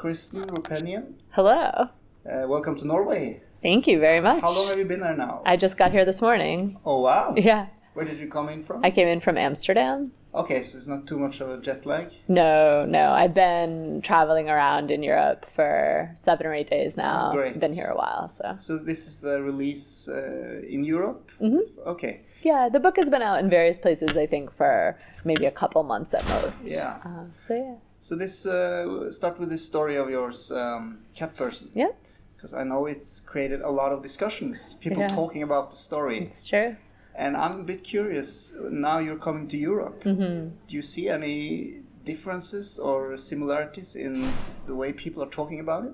Kristen 0.00 0.40
Roupenian. 0.46 1.12
Hello. 1.32 1.90
Uh, 2.24 2.48
welcome 2.48 2.74
to 2.78 2.86
Norway. 2.86 3.42
Thank 3.60 3.86
you 3.86 4.00
very 4.00 4.22
much. 4.22 4.40
How 4.40 4.50
long 4.50 4.68
have 4.68 4.78
you 4.78 4.86
been 4.86 5.00
there 5.00 5.14
now? 5.14 5.42
I 5.44 5.58
just 5.58 5.76
got 5.76 5.92
here 5.92 6.06
this 6.06 6.22
morning. 6.22 6.78
Oh 6.86 7.00
wow! 7.00 7.34
Yeah. 7.36 7.66
Where 7.92 8.06
did 8.06 8.18
you 8.18 8.26
come 8.30 8.48
in 8.48 8.64
from? 8.64 8.82
I 8.82 8.90
came 8.90 9.08
in 9.08 9.20
from 9.20 9.36
Amsterdam. 9.36 10.12
Okay, 10.34 10.62
so 10.62 10.78
it's 10.78 10.88
not 10.88 11.06
too 11.06 11.18
much 11.18 11.42
of 11.42 11.50
a 11.50 11.60
jet 11.60 11.84
lag. 11.84 12.08
No, 12.28 12.86
no. 12.86 13.10
I've 13.12 13.34
been 13.34 14.00
traveling 14.00 14.48
around 14.48 14.90
in 14.90 15.02
Europe 15.02 15.44
for 15.54 16.10
seven 16.16 16.46
or 16.46 16.54
eight 16.54 16.70
days 16.70 16.96
now. 16.96 17.32
Great. 17.34 17.60
Been 17.60 17.74
here 17.74 17.88
a 17.88 17.96
while, 17.96 18.26
so. 18.30 18.56
So 18.58 18.78
this 18.78 19.06
is 19.06 19.20
the 19.20 19.42
release 19.42 20.08
uh, 20.08 20.62
in 20.66 20.82
Europe. 20.82 21.30
Mm-hmm. 21.42 21.88
Okay. 21.88 22.22
Yeah, 22.42 22.70
the 22.70 22.80
book 22.80 22.96
has 22.96 23.10
been 23.10 23.20
out 23.20 23.40
in 23.40 23.50
various 23.50 23.78
places, 23.78 24.16
I 24.16 24.24
think, 24.24 24.50
for 24.50 24.96
maybe 25.24 25.44
a 25.44 25.50
couple 25.50 25.82
months 25.82 26.14
at 26.14 26.26
most. 26.26 26.70
Yeah. 26.70 26.96
Uh, 27.04 27.24
so, 27.38 27.54
yeah. 27.54 27.74
So 28.00 28.16
this 28.16 28.46
uh, 28.46 29.12
start 29.12 29.38
with 29.38 29.50
this 29.50 29.64
story 29.64 29.96
of 29.96 30.08
yours, 30.10 30.50
um, 30.50 30.98
cat 31.14 31.36
person. 31.36 31.70
Yeah, 31.74 31.92
Because 32.36 32.54
I 32.54 32.64
know 32.64 32.86
it's 32.86 33.20
created 33.20 33.60
a 33.60 33.70
lot 33.70 33.92
of 33.92 34.02
discussions. 34.02 34.74
People 34.80 35.02
Yeah. 35.02 35.14
talking 35.14 35.42
about 35.42 35.70
the 35.70 35.76
story, 35.76 36.18
it's 36.24 36.46
true. 36.46 36.76
and 37.14 37.36
I'm 37.36 37.60
a 37.60 37.62
bit 37.64 37.84
curious. 37.84 38.54
Now 38.70 38.98
you're 38.98 39.18
coming 39.18 39.48
to 39.48 39.56
Europe. 39.56 40.02
Mm-hmm. 40.04 40.48
Do 40.68 40.74
you 40.78 40.82
see 40.82 41.08
any 41.10 41.80
differences 42.06 42.78
or 42.78 43.16
similarities 43.18 43.94
in 43.96 44.32
the 44.66 44.74
way 44.74 44.92
people 44.92 45.22
are 45.22 45.28
talking 45.30 45.60
about 45.60 45.84
it? 45.84 45.92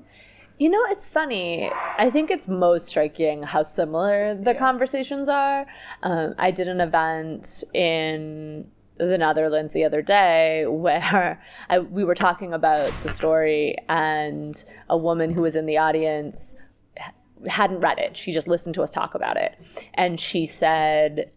You 0.58 0.70
know, 0.70 0.84
it's 0.88 1.08
funny. 1.08 1.70
I 1.98 2.08
think 2.10 2.30
it's 2.30 2.48
most 2.48 2.86
striking 2.86 3.42
how 3.42 3.62
similar 3.64 4.34
the 4.34 4.52
Yeah. 4.52 4.58
conversations 4.68 5.28
are. 5.28 5.66
Um, 6.02 6.34
I 6.38 6.50
did 6.52 6.68
an 6.68 6.80
event 6.80 7.64
in 7.74 8.70
the 8.98 9.18
Netherlands 9.18 9.72
the 9.72 9.84
other 9.84 10.02
day 10.02 10.64
where 10.66 11.42
I, 11.68 11.78
we 11.80 12.04
were 12.04 12.14
talking 12.14 12.52
about 12.52 12.92
the 13.02 13.08
story, 13.08 13.76
and 13.88 14.62
a 14.88 14.96
woman 14.96 15.30
who 15.30 15.42
was 15.42 15.56
in 15.56 15.66
the 15.66 15.78
audience 15.78 16.56
hadn't 17.46 17.80
read 17.80 17.98
it. 17.98 18.16
She 18.16 18.32
just 18.32 18.48
listened 18.48 18.74
to 18.76 18.82
us 18.82 18.90
talk 18.90 19.14
about 19.14 19.36
it. 19.36 19.58
And 19.94 20.18
she 20.18 20.46
said, 20.46 21.30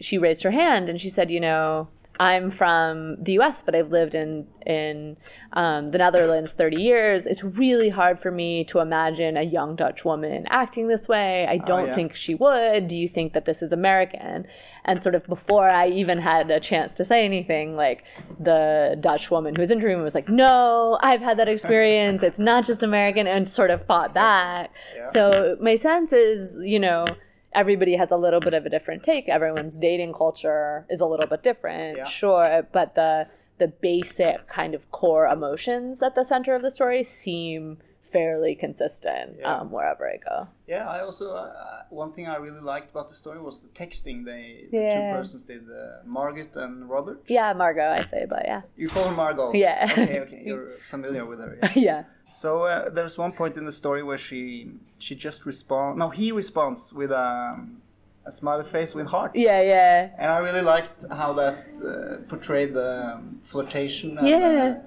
she 0.00 0.18
raised 0.18 0.42
her 0.42 0.50
hand 0.50 0.88
and 0.88 1.00
she 1.00 1.08
said, 1.08 1.30
you 1.30 1.40
know, 1.40 1.88
I'm 2.20 2.50
from 2.50 3.22
the 3.22 3.38
US, 3.38 3.62
but 3.62 3.74
I've 3.74 3.92
lived 3.92 4.14
in, 4.14 4.46
in 4.66 5.16
um, 5.52 5.92
the 5.92 5.98
Netherlands 5.98 6.52
30 6.54 6.76
years. 6.76 7.26
It's 7.26 7.44
really 7.44 7.90
hard 7.90 8.18
for 8.18 8.30
me 8.30 8.64
to 8.64 8.80
imagine 8.80 9.36
a 9.36 9.42
young 9.42 9.76
Dutch 9.76 10.04
woman 10.04 10.46
acting 10.50 10.88
this 10.88 11.06
way. 11.06 11.46
I 11.46 11.58
don't 11.58 11.88
yeah. 11.88 11.94
think 11.94 12.16
she 12.16 12.34
would. 12.34 12.88
Do 12.88 12.96
you 12.96 13.08
think 13.08 13.34
that 13.34 13.44
this 13.44 13.62
is 13.62 13.72
American? 13.72 14.46
And 14.84 15.02
sort 15.02 15.14
of 15.14 15.26
before 15.26 15.68
I 15.68 15.88
even 15.88 16.18
had 16.18 16.50
a 16.50 16.60
chance 16.60 16.94
to 16.94 17.04
say 17.04 17.24
anything, 17.24 17.74
like 17.74 18.04
the 18.40 18.96
Dutch 19.00 19.30
woman 19.30 19.54
who 19.54 19.60
was 19.60 19.70
interviewing 19.70 19.98
me 19.98 20.04
was 20.04 20.14
like, 20.14 20.28
No, 20.28 20.98
I've 21.02 21.20
had 21.20 21.38
that 21.38 21.48
experience. 21.48 22.22
It's 22.22 22.38
not 22.38 22.66
just 22.66 22.82
American, 22.82 23.26
and 23.26 23.48
sort 23.48 23.70
of 23.70 23.84
fought 23.84 24.14
back. 24.14 24.70
So 25.04 25.56
my 25.60 25.76
sense 25.76 26.12
is, 26.12 26.56
you 26.62 26.78
know, 26.78 27.06
everybody 27.54 27.96
has 27.96 28.10
a 28.10 28.16
little 28.16 28.40
bit 28.40 28.54
of 28.54 28.66
a 28.66 28.70
different 28.70 29.02
take. 29.02 29.28
Everyone's 29.28 29.78
dating 29.78 30.12
culture 30.12 30.86
is 30.90 31.00
a 31.00 31.06
little 31.06 31.26
bit 31.26 31.42
different, 31.42 31.98
Yeah. 31.98 32.04
sure, 32.06 32.66
but 32.72 32.94
the 32.94 33.26
the 33.58 33.66
basic 33.68 34.46
kind 34.46 34.72
of 34.72 34.88
core 34.92 35.26
emotions 35.26 36.00
at 36.00 36.14
the 36.14 36.24
center 36.24 36.54
of 36.54 36.62
the 36.62 36.70
story 36.70 37.02
seem 37.02 37.78
fairly 38.12 38.54
consistent 38.54 39.36
Yeah. 39.40 39.52
um, 39.58 39.70
wherever 39.72 40.08
I 40.08 40.16
go. 40.16 40.46
Yeah, 40.66 40.88
I 40.88 41.00
also 41.02 41.32
uh, 41.34 41.82
one 41.90 42.12
thing 42.12 42.26
I 42.28 42.36
really 42.36 42.60
liked 42.60 42.90
about 42.92 43.08
the 43.10 43.16
story 43.16 43.40
was 43.40 43.58
the 43.60 43.68
texting 43.68 44.24
they 44.24 44.66
the 44.70 44.78
Yeah. 44.78 44.94
two 44.94 45.16
persons 45.18 45.42
did, 45.42 45.62
uh, 45.68 46.02
Margaret 46.06 46.50
and 46.54 46.88
Robert. 46.88 47.20
Yeah, 47.26 47.52
Margot, 47.52 47.90
I 47.90 48.02
say, 48.04 48.24
but 48.34 48.42
yeah, 48.46 48.62
You 48.76 48.88
call 48.88 49.08
her 49.08 49.16
Margot. 49.24 49.52
Yeah. 49.54 49.88
Okay, 49.90 50.20
okay, 50.20 50.42
you're 50.48 50.78
familiar 50.90 51.26
with 51.26 51.40
her. 51.40 51.58
Yeah. 51.60 51.72
yeah, 51.88 52.02
So 52.34 52.64
uh, 52.64 52.90
there's 52.90 53.18
one 53.18 53.32
point 53.32 53.56
in 53.56 53.64
the 53.64 53.72
story 53.72 54.02
where 54.02 54.18
she 54.18 54.70
she 54.98 55.14
just 55.14 55.44
responds. 55.46 55.98
No, 55.98 56.10
he 56.10 56.32
responds 56.32 56.92
with 56.92 57.10
um, 57.12 57.82
a 58.26 58.32
smiley 58.32 58.64
face 58.64 58.94
with 58.94 59.06
hearts. 59.06 59.34
yeah, 59.34 59.60
yeah. 59.60 60.10
And 60.18 60.30
I 60.30 60.38
really 60.38 60.62
liked 60.62 61.04
how 61.10 61.32
that 61.34 61.58
uh, 61.84 62.28
portrayed 62.28 62.74
the 62.74 63.14
um, 63.14 63.40
flirtation. 63.44 64.18
And, 64.18 64.28
Yeah. 64.28 64.78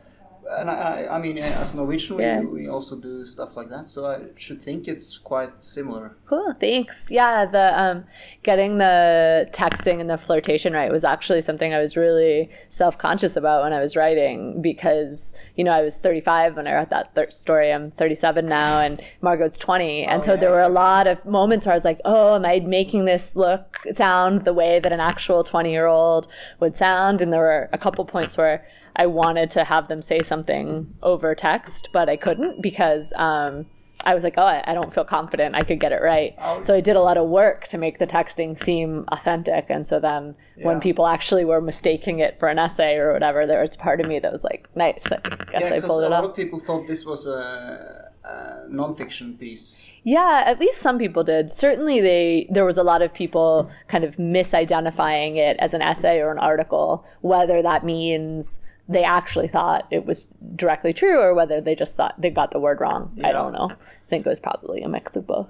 And 0.50 0.70
I, 0.70 1.08
I 1.12 1.20
mean, 1.20 1.38
as 1.38 1.74
Norwegian, 1.76 2.20
Yeah. 2.20 2.40
we, 2.42 2.46
we 2.64 2.68
also 2.68 2.96
do 2.96 3.26
stuff 3.26 3.56
like 3.56 3.70
that. 3.70 3.90
So 3.90 4.06
I 4.06 4.20
should 4.38 4.62
think 4.62 4.88
it's 4.88 5.18
quite 5.18 5.64
similar. 5.64 6.16
Cool, 6.28 6.54
thanks. 6.60 7.08
Yeah, 7.10 7.46
the 7.46 7.80
um, 7.80 8.04
getting 8.44 8.78
the 8.78 9.50
texting 9.54 10.00
and 10.00 10.10
the 10.10 10.18
flirtation 10.18 10.74
right 10.74 10.92
was 10.92 11.04
actually 11.04 11.42
something 11.42 11.74
I 11.74 11.80
was 11.80 11.96
really 11.98 12.50
self 12.70 12.98
conscious 12.98 13.36
about 13.36 13.64
when 13.64 13.74
I 13.74 13.80
was 13.82 13.96
writing 13.96 14.62
because 14.62 15.34
you 15.56 15.64
know 15.64 15.72
I 15.72 15.82
was 15.82 16.00
35 16.00 16.56
when 16.58 16.68
I 16.68 16.74
wrote 16.74 16.90
that 16.90 17.34
story. 17.34 17.72
I'm 17.72 17.92
37 17.92 18.46
now, 18.46 18.80
and 18.80 19.02
Margot's 19.22 19.58
20, 19.58 20.04
and 20.06 20.22
Oh, 20.22 20.26
so 20.26 20.32
yeah, 20.34 20.40
there 20.40 20.52
were 20.52 20.62
a 20.62 20.70
lot 20.70 21.08
of 21.08 21.26
moments 21.26 21.66
where 21.66 21.74
I 21.74 21.76
was 21.76 21.86
like, 21.86 22.00
"Oh, 22.06 22.36
am 22.36 22.46
I 22.46 22.60
making 22.60 23.06
this 23.06 23.36
look 23.36 23.78
sound 23.92 24.44
the 24.46 24.54
way 24.54 24.80
that 24.80 24.92
an 24.92 25.00
actual 25.00 25.44
20 25.44 25.72
year 25.72 25.86
old 25.88 26.28
would 26.60 26.76
sound?" 26.76 27.22
And 27.22 27.32
there 27.32 27.42
were 27.42 27.70
a 27.72 27.78
couple 27.78 28.04
points 28.06 28.38
where 28.38 28.66
I 28.96 29.06
wanted 29.08 29.50
to 29.52 29.64
have 29.64 29.88
them 29.88 30.02
say 30.02 30.22
something 30.22 30.94
over 31.02 31.36
text, 31.36 31.90
but 31.94 32.10
I 32.10 32.18
couldn't 32.18 32.62
because. 32.62 33.14
Um, 33.16 33.66
I 34.06 34.16
was 34.16 34.24
like, 34.24 34.34
oh, 34.38 34.44
I, 34.44 34.64
I 34.66 34.74
don't 34.74 34.94
feel 34.94 35.04
confident 35.04 35.56
I 35.56 35.64
could 35.64 35.80
get 35.80 35.92
it 35.92 36.02
right. 36.02 36.34
Oh. 36.40 36.62
So 36.62 36.76
I 36.76 36.82
did 36.82 36.96
a 36.96 37.02
lot 37.02 37.18
of 37.18 37.28
work 37.30 37.66
to 37.68 37.78
make 37.78 38.00
the 38.00 38.08
texting 38.08 38.58
seem 38.58 39.06
authentic. 39.12 39.68
And 39.70 39.86
so 39.86 40.00
then 40.00 40.36
when 40.56 40.80
people 40.80 41.08
actually 41.08 41.46
were 41.46 41.62
mistaking 41.62 42.20
it 42.20 42.40
for 42.40 42.48
an 42.48 42.60
essay 42.60 42.96
or 42.96 43.14
whatever, 43.14 43.46
there 43.46 43.62
was 43.62 43.76
part 43.76 44.02
of 44.02 44.08
me 44.08 44.20
that 44.20 44.32
was 44.32 44.44
like, 44.44 44.68
nice. 44.76 45.06
I 45.12 45.20
guess 45.20 45.62
Yeah, 45.62 45.74
I 45.74 45.80
pulled 45.80 46.04
a 46.04 46.10
lot 46.10 46.24
of 46.24 46.36
people 46.36 46.60
thought 46.60 46.88
this 46.88 47.06
was 47.06 47.28
a, 47.28 48.12
a 48.24 48.66
non-fiction 48.70 49.38
piece. 49.38 49.92
Yeah, 50.04 50.44
at 50.46 50.60
least 50.60 50.82
some 50.82 50.98
people 50.98 51.24
did. 51.24 51.52
Certainly, 51.52 52.02
they 52.02 52.48
there 52.50 52.66
was 52.66 52.78
a 52.78 52.84
lot 52.84 53.02
of 53.02 53.14
people 53.14 53.70
kind 53.88 54.04
of 54.04 54.16
misidentifying 54.16 55.38
it 55.38 55.58
as 55.60 55.74
an 55.74 55.82
essay 55.82 56.20
or 56.20 56.32
an 56.32 56.40
article, 56.40 57.06
whether 57.22 57.62
that 57.62 57.86
means 57.86 58.60
they 58.92 59.04
actually 59.04 59.48
thought 59.48 59.88
it 59.92 60.06
was 60.06 60.28
directly 60.56 60.94
true 60.94 61.20
or 61.20 61.34
whether 61.34 61.62
they 61.62 61.76
just 61.76 61.96
thought 61.98 62.14
they 62.22 62.30
got 62.30 62.52
the 62.52 62.60
word 62.60 62.80
wrong. 62.82 63.02
I 63.24 63.32
don't 63.32 63.54
know. 63.54 63.70
I 63.72 64.08
think 64.10 64.26
it 64.26 64.30
was 64.30 64.40
probably 64.40 64.82
a 64.82 64.90
mix 64.90 65.16
of 65.16 65.26
both. 65.28 65.48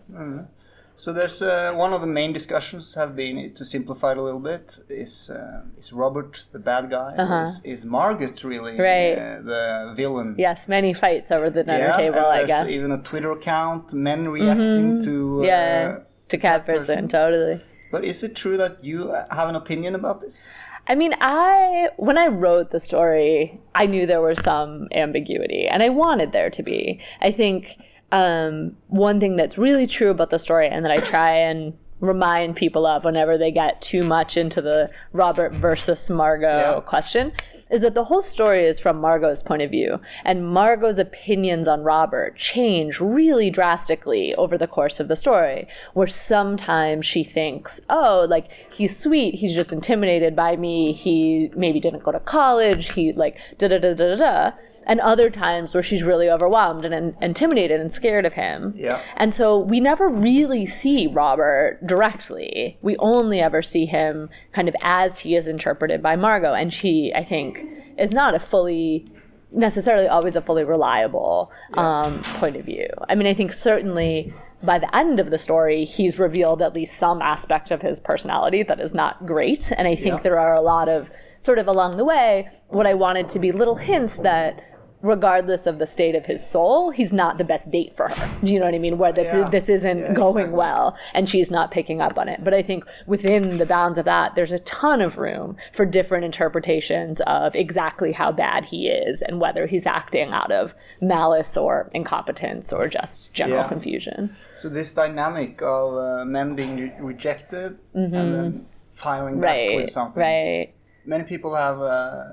So 0.98 1.12
there's 1.14 1.42
uh, 1.42 1.72
one 1.74 1.94
of 1.94 2.02
the 2.02 2.08
main 2.08 2.32
discussions 2.32 2.94
have 2.94 3.16
been 3.16 3.54
to 3.56 3.66
simplify 3.66 4.12
it 4.12 4.18
a 4.18 4.22
little 4.22 4.40
bit 4.54 4.78
is 4.88 5.32
uh, 5.32 5.62
is 5.80 5.92
Robert 5.92 6.44
the 6.52 6.60
bad 6.60 6.92
guy 6.92 7.16
Uh-huh. 7.18 7.44
is, 7.48 7.62
is 7.74 7.86
Margaret 7.86 8.44
really 8.44 8.76
Right. 8.78 9.18
uh, 9.18 9.42
the 9.52 9.94
villain? 9.96 10.36
Yes, 10.38 10.68
many 10.68 10.94
fights 10.94 11.32
over 11.32 11.50
the 11.50 11.64
dinner 11.64 11.88
Yeah, 11.88 11.98
table, 11.98 12.20
I 12.26 12.44
guess. 12.46 12.66
Mm-hmm. 12.68 12.78
even 12.78 12.92
a 12.92 13.02
Twitter 13.10 13.32
account, 13.32 13.94
men 13.94 14.30
reacting 14.30 15.02
to. 15.08 15.14
Uh, 15.42 15.46
yeah, 15.52 15.98
to 16.30 16.38
cat 16.38 16.66
person. 16.68 16.86
person, 16.96 17.08
totally. 17.08 17.58
But 17.92 18.04
is 18.06 18.22
it 18.24 18.36
true 18.36 18.58
that 18.58 18.84
you 18.84 18.98
have 19.32 19.50
an 19.50 19.56
opinion 19.56 19.96
about 19.96 20.22
this? 20.22 20.52
I 20.92 20.96
mean, 20.96 21.16
I 21.22 21.88
when 21.96 22.18
I 22.18 22.28
wrote 22.28 22.72
the 22.72 22.80
story, 22.82 23.58
I 23.74 23.86
knew 23.86 24.06
there 24.06 24.20
was 24.20 24.44
some 24.44 24.90
ambiguity, 24.92 25.66
and 25.66 25.82
I 25.82 25.88
wanted 25.88 26.34
there 26.34 26.50
to 26.50 26.62
be. 26.62 27.00
I 27.22 27.32
think 27.32 27.78
um, 28.12 28.76
one 28.90 29.22
thing 29.22 29.38
that's 29.38 29.58
really 29.58 29.88
true 29.88 30.10
about 30.10 30.32
the 30.32 30.38
story, 30.38 30.68
and 30.68 30.84
that 30.84 30.92
I 30.92 30.98
try 30.98 31.32
and 31.32 31.78
remind 32.02 32.56
people 32.58 32.86
of 32.86 33.06
whenever 33.06 33.38
they 33.38 33.52
get 33.52 33.82
too 33.82 34.04
much 34.04 34.36
into 34.36 34.62
the 34.62 34.90
Robert 35.14 35.54
versus 35.54 36.10
Margot 36.10 36.48
Yeah. 36.76 36.80
question, 36.82 37.32
is 37.70 37.82
that 37.82 37.94
the 37.94 38.04
whole 38.06 38.22
story 38.22 38.66
is 38.66 38.80
from 38.82 39.00
Margot's 39.00 39.42
point 39.42 39.62
of 39.62 39.70
view, 39.72 40.02
and 40.26 40.46
Margot's 40.46 40.98
opinions 41.00 41.68
on 41.70 41.84
Robert 41.84 42.36
change 42.36 43.00
really 43.00 43.50
drastically 43.50 44.36
over 44.36 44.58
the 44.58 44.68
course 44.68 45.00
of 45.00 45.08
the 45.08 45.16
story. 45.16 45.68
Where 45.94 46.08
sometimes 46.08 47.06
she 47.06 47.24
thinks, 47.24 47.80
"Oh, 47.90 48.26
like 48.30 48.48
he's 48.74 48.98
sweet, 48.98 49.36
he's 49.36 49.56
just 49.56 49.72
intimidated 49.72 50.36
by 50.36 50.58
me. 50.58 50.92
He 50.92 51.52
maybe 51.56 51.80
didn't 51.80 52.04
go 52.04 52.12
to 52.12 52.20
college. 52.20 52.92
He 52.94 53.14
like 53.14 53.38
da 53.58 53.68
da 53.70 53.78
da 53.78 53.94
da 53.94 54.16
da." 54.16 54.52
Da." 54.86 54.92
And 54.92 55.00
other 55.00 55.30
times 55.30 55.74
where 55.74 55.84
she's 55.84 56.04
really 56.04 56.30
overwhelmed 56.30 56.86
and 56.86 56.94
in- 56.94 57.16
intimidated 57.22 57.80
and 57.80 57.92
scared 57.94 58.26
of 58.26 58.34
him. 58.34 58.74
Yeah. 58.76 59.02
And 59.18 59.34
so 59.34 59.58
we 59.58 59.80
never 59.80 60.10
really 60.10 60.66
see 60.66 61.08
Robert 61.08 61.80
directly. 61.86 62.78
We 62.82 62.98
only 62.98 63.40
ever 63.40 63.62
see 63.62 63.86
him 63.86 64.30
kind 64.54 64.68
of 64.68 64.76
as 64.84 65.20
he 65.20 65.36
is 65.36 65.48
interpreted 65.48 66.02
by 66.02 66.16
Margot. 66.16 66.54
And 66.54 66.74
she, 66.74 67.12
I 67.16 67.24
think, 67.24 67.60
is 67.98 68.12
not 68.12 68.34
a 68.36 68.40
fully 68.40 69.06
necessarily 69.54 70.08
always 70.08 70.36
a 70.38 70.42
fully 70.42 70.64
reliable 70.64 71.52
um, 71.74 72.22
point 72.24 72.56
of 72.56 72.64
view. 72.66 72.88
I 73.10 73.16
mean, 73.16 73.28
I 73.28 73.34
think 73.34 73.52
certainly 73.52 74.34
by 74.64 74.80
the 74.80 74.96
end 74.96 75.20
of 75.20 75.30
the 75.30 75.38
story, 75.38 75.84
he's 75.84 76.20
revealed 76.20 76.62
at 76.62 76.74
least 76.74 76.98
some 76.98 77.22
aspect 77.22 77.70
of 77.72 77.82
his 77.82 78.00
personality 78.00 78.64
that 78.64 78.80
is 78.80 78.94
not 78.94 79.26
great. 79.26 79.72
And 79.78 79.88
I 79.90 79.96
think 79.96 80.18
Yeah. 80.18 80.22
there 80.24 80.40
are 80.40 80.54
a 80.56 80.62
lot 80.62 80.88
of 80.88 81.10
sort 81.40 81.58
of 81.58 81.68
along 81.68 81.98
the 81.98 82.06
way 82.06 82.48
what 82.70 82.86
I 82.88 82.94
wanted 82.94 83.28
to 83.30 83.40
be 83.40 83.52
little 83.52 83.76
hints 83.76 84.16
that 84.18 84.62
regardless 85.02 85.66
of 85.68 85.80
the 85.80 85.88
state 85.88 86.16
of 86.16 86.26
his 86.26 86.46
soul, 86.46 86.92
he's 86.92 87.12
not 87.14 87.38
the 87.38 87.44
best 87.44 87.72
date 87.72 87.96
for 87.96 88.08
her. 88.10 88.40
Do 88.44 88.54
you 88.54 88.60
know 88.60 88.66
what 88.66 88.76
I 88.76 88.80
mean? 88.80 88.98
Where 88.98 89.12
that 89.12 89.26
Yeah. 89.26 89.50
this 89.50 89.68
isn't 89.70 90.00
Yeah, 90.00 90.14
going 90.14 90.38
exactly. 90.46 90.58
well 90.58 90.96
and 91.14 91.28
she's 91.28 91.50
not 91.50 91.72
picking 91.72 92.02
up 92.02 92.18
on 92.18 92.30
it. 92.30 92.44
But 92.44 92.54
I 92.54 92.62
think 92.62 92.86
within 93.08 93.58
the 93.58 93.66
bounds 93.66 93.98
of 93.98 94.06
that, 94.06 94.36
there's 94.36 94.52
a 94.52 94.60
ton 94.60 95.02
of 95.02 95.18
room 95.18 95.56
for 95.74 95.86
different 95.86 96.26
interpretations 96.26 97.20
of 97.22 97.56
exactly 97.56 98.12
how 98.12 98.32
bad 98.32 98.66
he 98.66 98.88
is 98.88 99.22
and 99.22 99.40
whether 99.42 99.66
he's 99.68 99.86
acting 99.86 100.30
out 100.32 100.52
of 100.52 100.74
malice 101.02 101.58
or 101.58 101.90
incompetence 101.94 102.72
or 102.72 102.88
just 102.88 103.34
general 103.34 103.62
Yeah. 103.64 103.68
confusion. 103.68 104.36
So 104.58 104.70
this 104.70 104.94
dynamic 104.94 105.62
of 105.62 105.98
uh, 105.98 106.26
men 106.26 106.56
being 106.56 106.78
re- 106.78 106.94
rejected 107.00 107.78
and 107.94 108.14
then 108.14 108.66
firing 108.94 109.40
back 109.40 109.56
Mm-hmm. 109.58 109.68
Right. 109.70 109.82
with 109.82 109.90
something. 109.90 110.22
Right. 110.22 110.74
Many 111.06 111.24
people 111.24 111.56
have 111.56 111.82
uh, 111.82 112.24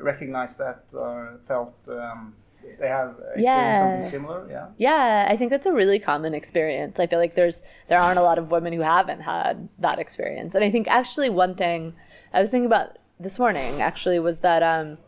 recognized 0.00 0.58
that 0.58 0.84
or 0.92 1.40
felt 1.48 1.74
um, 1.88 2.34
they 2.80 2.88
have 2.88 3.10
experienced 3.34 3.44
Yeah. 3.44 3.78
something 3.78 4.02
similar. 4.02 4.46
Yeah. 4.50 4.66
Yeah, 4.78 5.26
I 5.28 5.36
think 5.36 5.50
that's 5.50 5.66
a 5.66 5.72
really 5.72 5.98
common 5.98 6.34
experience. 6.34 6.98
I 6.98 7.06
feel 7.06 7.18
like 7.18 7.34
there's 7.34 7.62
there 7.88 8.00
aren't 8.00 8.18
a 8.18 8.22
lot 8.22 8.38
of 8.38 8.50
women 8.50 8.72
who 8.72 8.80
haven't 8.80 9.20
had 9.20 9.68
that 9.78 9.98
experience. 9.98 10.54
And 10.54 10.64
I 10.64 10.70
think 10.70 10.88
actually 10.88 11.30
one 11.30 11.54
thing 11.54 11.94
I 12.32 12.40
was 12.40 12.50
thinking 12.50 12.66
about 12.66 12.98
this 13.20 13.38
morning 13.38 13.80
actually 13.82 14.18
was 14.18 14.40
that 14.40 14.62
um 14.62 14.98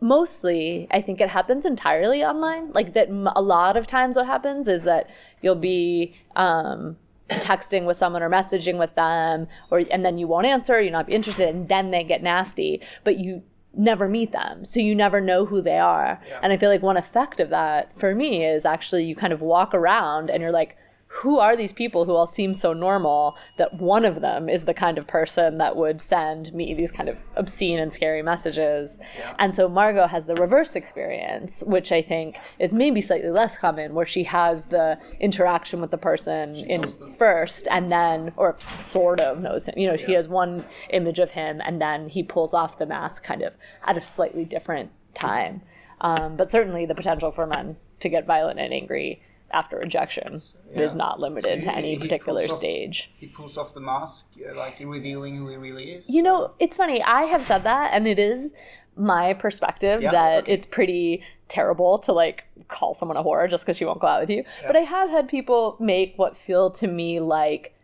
mostly 0.00 0.86
I 0.90 1.00
think 1.00 1.20
it 1.20 1.28
happens 1.30 1.64
entirely 1.64 2.24
online. 2.24 2.72
Like 2.72 2.94
that 2.94 3.08
m- 3.08 3.28
a 3.34 3.42
lot 3.42 3.76
of 3.76 3.86
times 3.86 4.16
what 4.16 4.26
happens 4.26 4.68
is 4.68 4.84
that 4.84 5.08
you'll 5.42 5.54
be 5.56 6.14
um 6.36 6.96
texting 7.28 7.84
with 7.84 7.96
someone 7.96 8.22
or 8.22 8.30
messaging 8.30 8.78
with 8.78 8.94
them 8.94 9.48
or 9.70 9.82
and 9.90 10.04
then 10.04 10.16
you 10.18 10.26
won't 10.26 10.46
answer, 10.46 10.80
you're 10.80 10.92
not 10.92 11.10
interested 11.10 11.48
and 11.48 11.68
then 11.68 11.90
they 11.90 12.02
get 12.04 12.22
nasty, 12.22 12.80
but 13.04 13.18
you 13.18 13.42
never 13.78 14.08
meet 14.08 14.32
them. 14.32 14.64
So 14.64 14.80
you 14.80 14.94
never 14.94 15.20
know 15.20 15.46
who 15.46 15.62
they 15.62 15.78
are. 15.78 16.20
And 16.42 16.52
I 16.52 16.56
feel 16.58 16.68
like 16.68 16.82
one 16.82 16.96
effect 16.96 17.40
of 17.40 17.48
that 17.50 17.92
for 17.98 18.14
me 18.14 18.44
is 18.44 18.64
actually 18.64 19.04
you 19.04 19.14
kind 19.16 19.32
of 19.32 19.40
walk 19.40 19.72
around 19.72 20.28
and 20.28 20.42
you're 20.42 20.52
like 20.52 20.76
who 21.18 21.38
are 21.40 21.56
these 21.56 21.72
people 21.72 22.04
who 22.04 22.14
all 22.14 22.26
seem 22.26 22.54
so 22.54 22.72
normal 22.72 23.36
that 23.56 23.74
one 23.74 24.04
of 24.04 24.20
them 24.20 24.48
is 24.48 24.64
the 24.66 24.74
kind 24.74 24.98
of 24.98 25.06
person 25.06 25.58
that 25.58 25.74
would 25.74 26.00
send 26.00 26.52
me 26.54 26.74
these 26.74 26.92
kind 26.92 27.08
of 27.08 27.18
obscene 27.34 27.78
and 27.78 27.92
scary 27.92 28.22
messages. 28.22 28.98
And 29.38 29.52
so 29.52 29.68
Margot 29.68 30.06
has 30.06 30.26
the 30.26 30.36
reverse 30.36 30.76
experience, 30.76 31.64
which 31.66 31.90
I 31.90 32.02
think 32.02 32.38
is 32.60 32.72
maybe 32.72 33.00
slightly 33.00 33.30
less 33.30 33.58
common, 33.58 33.94
where 33.94 34.06
she 34.06 34.24
has 34.24 34.66
the 34.66 34.98
interaction 35.18 35.80
with 35.80 35.90
the 35.90 35.98
person 35.98 36.54
in 36.54 36.92
first 37.18 37.66
and 37.68 37.90
then, 37.90 38.32
or 38.36 38.56
sort 38.78 39.20
of 39.20 39.40
knows 39.40 39.66
him. 39.66 39.74
You 39.76 39.88
know, 39.88 39.96
he 39.96 40.12
has 40.12 40.28
one 40.28 40.64
image 40.90 41.18
of 41.18 41.32
him 41.32 41.60
and 41.64 41.80
then 41.80 42.08
he 42.08 42.22
pulls 42.22 42.54
off 42.54 42.78
the 42.78 42.86
mask 42.86 43.24
kind 43.24 43.42
of 43.42 43.54
at 43.84 43.96
a 43.96 44.02
slightly 44.02 44.44
different 44.44 44.92
time. 45.14 45.62
Um, 46.00 46.36
but 46.36 46.48
certainly 46.48 46.86
the 46.86 46.94
potential 46.94 47.32
for 47.32 47.44
men 47.44 47.76
to 47.98 48.08
get 48.08 48.24
violent 48.24 48.60
and 48.60 48.72
angry 48.72 49.20
after 49.50 49.78
rejection 49.78 50.42
is 50.74 50.94
not 50.94 51.18
limited 51.20 51.62
to 51.62 51.70
He- 51.70 51.76
any 51.76 51.98
particular 51.98 52.42
off- 52.44 52.50
stage. 52.50 53.10
He 53.16 53.26
pulls 53.28 53.56
off 53.56 53.72
the 53.74 53.80
mask, 53.80 54.30
uh, 54.48 54.54
like 54.56 54.76
revealing 54.80 55.36
who 55.36 55.48
he 55.48 55.56
really 55.56 55.92
is. 55.92 56.10
You 56.10 56.22
know, 56.22 56.52
it's 56.58 56.76
funny. 56.76 57.02
I 57.02 57.22
have 57.22 57.42
said 57.44 57.64
that, 57.64 57.90
and 57.94 58.06
it 58.06 58.18
is 58.18 58.52
my 58.96 59.32
perspective 59.32 60.02
Yeah, 60.02 60.10
that 60.10 60.42
okay. 60.44 60.52
it's 60.52 60.66
pretty 60.66 61.22
terrible 61.46 61.98
to 62.00 62.12
like 62.12 62.46
call 62.68 62.94
someone 62.94 63.16
a 63.16 63.22
whore 63.24 63.48
just 63.48 63.64
because 63.64 63.76
she 63.78 63.84
won't 63.84 64.00
go 64.00 64.06
out 64.06 64.20
with 64.20 64.30
you. 64.30 64.44
But 64.66 64.76
I 64.76 64.80
have 64.80 65.08
had 65.08 65.28
people 65.28 65.76
make 65.80 66.14
what 66.16 66.36
feel 66.36 66.70
to 66.72 66.86
me 66.86 67.20
like 67.20 67.74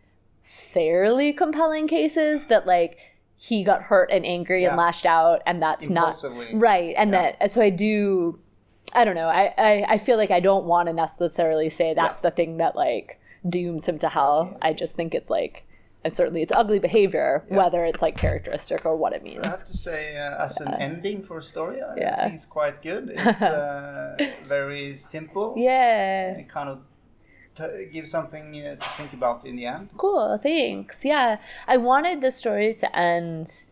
fairly 0.43 1.33
compelling 1.33 1.87
cases 1.87 2.45
that 2.49 2.67
like 2.67 2.97
he 3.37 3.63
got 3.63 3.81
hurt 3.83 4.09
and 4.11 4.25
angry 4.25 4.65
and 4.65 4.77
lashed 4.77 5.05
out, 5.05 5.41
and 5.45 5.61
that's 5.61 5.89
not 5.89 6.15
right. 6.53 6.93
And 6.97 7.11
Yeah. 7.11 7.33
that 7.39 7.51
so 7.51 7.61
I 7.61 7.69
do. 7.69 8.39
I 8.95 9.05
don't 9.05 9.15
know. 9.15 9.27
I 9.29 9.53
I, 9.57 9.85
I 9.89 9.97
feel 9.97 10.17
like 10.17 10.31
I 10.31 10.39
don't 10.39 10.65
want 10.65 10.87
to 10.87 10.93
necessarily 10.93 11.69
say 11.69 11.93
that's 11.93 12.17
Yeah. 12.19 12.29
the 12.29 12.31
thing 12.35 12.57
that 12.57 12.75
like 12.75 13.19
dooms 13.47 13.87
him 13.87 13.99
to 13.99 14.09
hell. 14.09 14.57
I 14.61 14.73
just 14.73 14.95
think 14.95 15.13
it's 15.13 15.29
like. 15.29 15.63
And 16.03 16.13
certainly, 16.13 16.43
it's 16.43 16.51
ugly 16.51 16.77
behavior, 16.77 17.43
whether 17.47 17.83
it's 17.83 17.99
like 17.99 18.15
characteristic 18.15 18.85
or 18.85 18.95
what 18.95 19.11
it 19.13 19.23
means. 19.23 19.43
I 19.43 19.49
have 19.49 19.65
to 19.65 19.75
say, 19.75 20.15
uh, 20.15 20.45
as 20.45 20.61
an 20.61 20.71
ending 20.75 21.23
for 21.23 21.39
a 21.39 21.41
story, 21.41 21.81
I 21.81 21.95
Yeah. 21.97 22.21
think 22.25 22.35
it's 22.35 22.45
quite 22.45 22.83
good. 22.83 23.05
It's 23.17 23.41
uh, 23.41 24.15
very 24.47 24.97
simple. 24.97 25.55
Yeah. 25.57 26.37
It 26.37 26.47
kind 26.47 26.69
of 26.69 26.77
t- 27.55 27.85
gives 27.91 28.11
something 28.11 28.45
uh, 28.63 28.75
to 28.75 28.89
think 28.97 29.13
about 29.13 29.47
in 29.47 29.55
the 29.55 29.65
end. 29.65 29.89
Cool. 29.97 30.37
Thanks. 30.37 31.03
Yeah. 31.03 31.39
I 31.67 31.77
wanted 31.77 32.21
the 32.21 32.31
story 32.31 32.75
to 32.75 32.87
end 32.95 33.63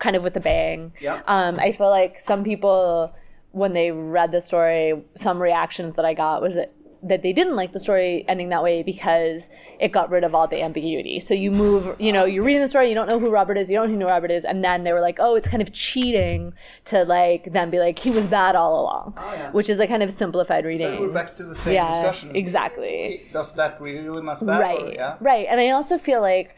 kind 0.00 0.16
of 0.16 0.24
with 0.24 0.36
a 0.36 0.40
bang. 0.40 0.92
Yeah. 1.00 1.22
Um, 1.28 1.60
I 1.60 1.70
feel 1.70 1.90
like 1.90 2.18
some 2.18 2.42
people, 2.42 3.12
when 3.52 3.72
they 3.72 3.90
read 3.90 4.32
the 4.32 4.40
story, 4.40 5.02
some 5.16 5.40
reactions 5.40 5.96
that 5.96 6.04
I 6.04 6.14
got 6.14 6.42
was 6.42 6.54
that, 6.54 6.72
that 7.00 7.22
they 7.22 7.32
didn't 7.32 7.54
like 7.54 7.72
the 7.72 7.78
story 7.78 8.24
ending 8.28 8.48
that 8.48 8.62
way 8.62 8.82
because 8.82 9.48
it 9.78 9.92
got 9.92 10.10
rid 10.10 10.24
of 10.24 10.34
all 10.34 10.48
the 10.48 10.60
ambiguity. 10.60 11.20
So 11.20 11.32
you 11.32 11.52
move, 11.52 11.94
you 12.00 12.12
know, 12.12 12.24
you're 12.24 12.42
reading 12.42 12.60
the 12.60 12.66
story, 12.68 12.88
you 12.88 12.94
don't 12.96 13.06
know 13.08 13.20
who 13.20 13.30
Robert 13.30 13.56
is, 13.56 13.70
you 13.70 13.76
don't 13.76 13.92
know 13.96 14.06
who 14.06 14.10
Robert 14.10 14.32
is, 14.32 14.44
and 14.44 14.64
then 14.64 14.82
they 14.82 14.92
were 14.92 15.00
like, 15.00 15.18
oh, 15.20 15.36
it's 15.36 15.46
kind 15.48 15.62
of 15.62 15.72
cheating 15.72 16.52
to 16.86 17.04
like 17.04 17.52
then 17.52 17.70
be 17.70 17.78
like 17.78 18.00
he 18.00 18.10
was 18.10 18.26
bad 18.26 18.56
all 18.56 18.80
along, 18.82 19.14
Oh, 19.16 19.32
yeah. 19.32 19.50
which 19.52 19.68
is 19.70 19.78
a 19.78 19.86
kind 19.86 20.02
of 20.02 20.12
simplified 20.12 20.64
reading. 20.64 21.00
we're 21.00 21.08
back 21.08 21.36
to 21.36 21.44
the 21.44 21.54
same 21.54 21.74
yeah, 21.74 21.88
discussion. 21.90 22.34
exactly. 22.34 23.28
Does 23.32 23.54
that 23.54 23.80
really 23.80 24.20
must 24.20 24.44
bad? 24.44 24.58
right 24.58 24.82
Or, 24.82 24.92
yeah. 24.92 25.16
right 25.20 25.46
and 25.48 25.60
i 25.60 25.70
also 25.70 25.98
feel 25.98 26.20
like 26.20 26.54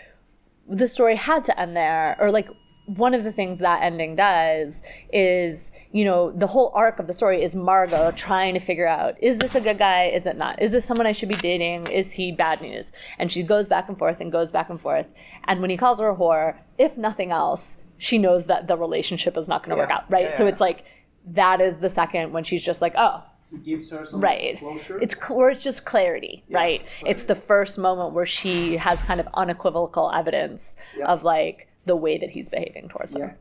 the 0.69 0.89
story 0.89 1.17
had 1.17 1.45
to 1.45 1.61
end 1.61 1.77
there 1.77 2.17
or 2.19 2.31
like 2.31 2.49
one 2.97 3.15
of 3.15 3.23
the 3.23 3.31
things 3.31 3.61
that 3.61 3.83
ending 3.83 4.17
does 4.17 4.81
is 5.13 5.71
you 5.93 6.05
know 6.05 6.33
the 6.33 6.49
whole 6.49 6.73
arc 6.75 6.99
of 6.99 7.07
the 7.07 7.13
story 7.13 7.43
is 7.43 7.55
margot 7.55 8.11
trying 8.13 8.55
to 8.55 8.61
figure 8.61 8.87
out 8.89 9.15
is 9.23 9.39
this 9.39 9.55
a 9.55 9.61
good 9.61 9.79
guy? 9.79 10.07
Is 10.07 10.27
it 10.27 10.37
not? 10.37 10.61
Is 10.61 10.73
this 10.73 10.85
someone 10.85 11.07
i 11.07 11.13
should 11.13 11.29
be 11.29 11.37
dating? 11.37 11.87
Is 11.87 12.13
he 12.13 12.33
bad 12.33 12.61
news? 12.61 12.93
And 13.19 13.31
she 13.31 13.43
goes 13.43 13.69
back 13.69 13.89
and 13.89 13.97
forth 13.97 14.21
and 14.21 14.33
goes 14.33 14.51
back 14.51 14.71
and 14.71 14.81
forth. 14.81 15.07
And 15.47 15.61
when 15.61 15.71
he 15.71 15.77
calls 15.77 16.01
her 16.01 16.09
a 16.11 16.17
whore 16.17 16.57
if 16.79 16.97
nothing 16.97 17.31
else 17.31 17.79
she 17.99 18.19
knows 18.19 18.47
that 18.47 18.67
the 18.67 18.77
relationship 18.77 19.37
is 19.37 19.47
not 19.49 19.63
going 19.63 19.71
to 19.71 19.77
work 19.77 19.91
out 19.91 20.11
right? 20.11 20.25
Yeah, 20.31 20.37
so 20.37 20.47
it's 20.47 20.61
like 20.61 20.85
that 21.27 21.61
is 21.61 21.77
the 21.77 21.91
second 21.91 22.33
when 22.33 22.45
she's 22.45 22.65
just 22.65 22.83
like 22.83 22.95
oh. 22.97 23.23
It 23.53 23.65
gives 23.65 23.91
her 23.91 24.07
some 24.07 24.21
right. 24.21 24.59
closure. 24.61 25.01
it's 25.01 25.15
or 25.29 25.51
it's 25.51 25.63
just 25.63 25.85
clarity 25.85 26.45
right? 26.51 26.85
It's 27.05 27.25
the 27.25 27.35
first 27.37 27.79
moment 27.79 28.15
where 28.15 28.27
she 28.27 28.77
has 28.79 29.01
kind 29.03 29.21
of 29.21 29.29
unequivocal 29.35 30.11
evidence 30.13 30.77
Yeah. 30.97 31.07
of 31.07 31.25
like 31.25 31.67
the 31.87 31.97
way 31.97 32.19
that 32.19 32.31
he's 32.31 32.49
behaving 32.49 32.88
towards 32.88 33.15
her 33.17 33.37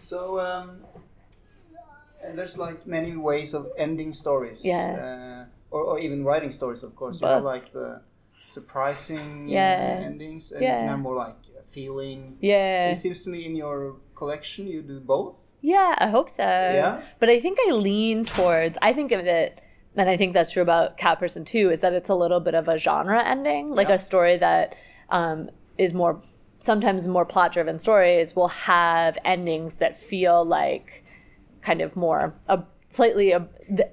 So 0.00 0.38
um, 0.40 0.84
and 2.24 2.36
there's 2.38 2.58
like 2.58 2.86
many 2.86 3.16
ways 3.16 3.54
of 3.54 3.68
ending 3.78 4.12
stories. 4.12 4.64
Yeah. 4.64 5.46
Uh, 5.48 5.74
or, 5.74 5.82
or 5.84 5.98
even 5.98 6.24
writing 6.24 6.50
stories, 6.52 6.82
of 6.82 6.94
course. 6.96 7.20
You 7.20 7.26
have 7.28 7.44
like 7.44 7.72
the 7.72 8.00
surprising 8.46 9.48
Yeah. 9.48 10.02
endings, 10.04 10.52
and 10.52 10.62
Yeah. 10.62 10.96
more 10.96 11.14
like 11.16 11.36
a 11.58 11.62
feeling. 11.72 12.36
yeah 12.40 12.90
It 12.90 12.96
seems 12.96 13.22
to 13.24 13.30
me 13.30 13.44
in 13.46 13.54
your 13.54 13.96
collection 14.14 14.66
you 14.66 14.82
do 14.82 14.98
both. 15.00 15.34
yeah 15.60 15.94
i 15.98 16.08
hope 16.16 16.28
so 16.30 16.42
Yeah? 16.80 17.00
but 17.20 17.28
i 17.34 17.38
think 17.44 17.56
i 17.66 17.70
lean 17.72 18.24
towards 18.24 18.76
i 18.88 18.90
think 18.92 19.10
of 19.18 19.26
it 19.26 19.50
and 19.96 20.08
i 20.14 20.16
think 20.16 20.30
that's 20.36 20.52
true 20.54 20.62
about 20.70 20.96
cat 21.04 21.18
person 21.22 21.44
too 21.44 21.66
is 21.74 21.80
that 21.84 21.92
it's 21.98 22.08
a 22.10 22.14
little 22.24 22.40
bit 22.48 22.54
of 22.60 22.64
a 22.68 22.76
genre 22.86 23.20
ending 23.34 23.64
like 23.78 23.88
Yeah. 23.88 23.94
a 23.96 23.98
story 24.10 24.36
that 24.48 24.74
um, 25.18 25.50
is 25.84 25.92
more 25.94 26.14
sometimes 26.60 27.06
more 27.06 27.24
plot 27.24 27.52
driven 27.52 27.78
stories 27.78 28.34
will 28.34 28.48
have 28.48 29.16
endings 29.24 29.76
that 29.76 30.00
feel 30.02 30.44
like 30.44 31.04
kind 31.62 31.80
of 31.80 31.94
more 31.96 32.34
a 32.48 32.62
slightly 32.90 33.34
ab 33.34 33.48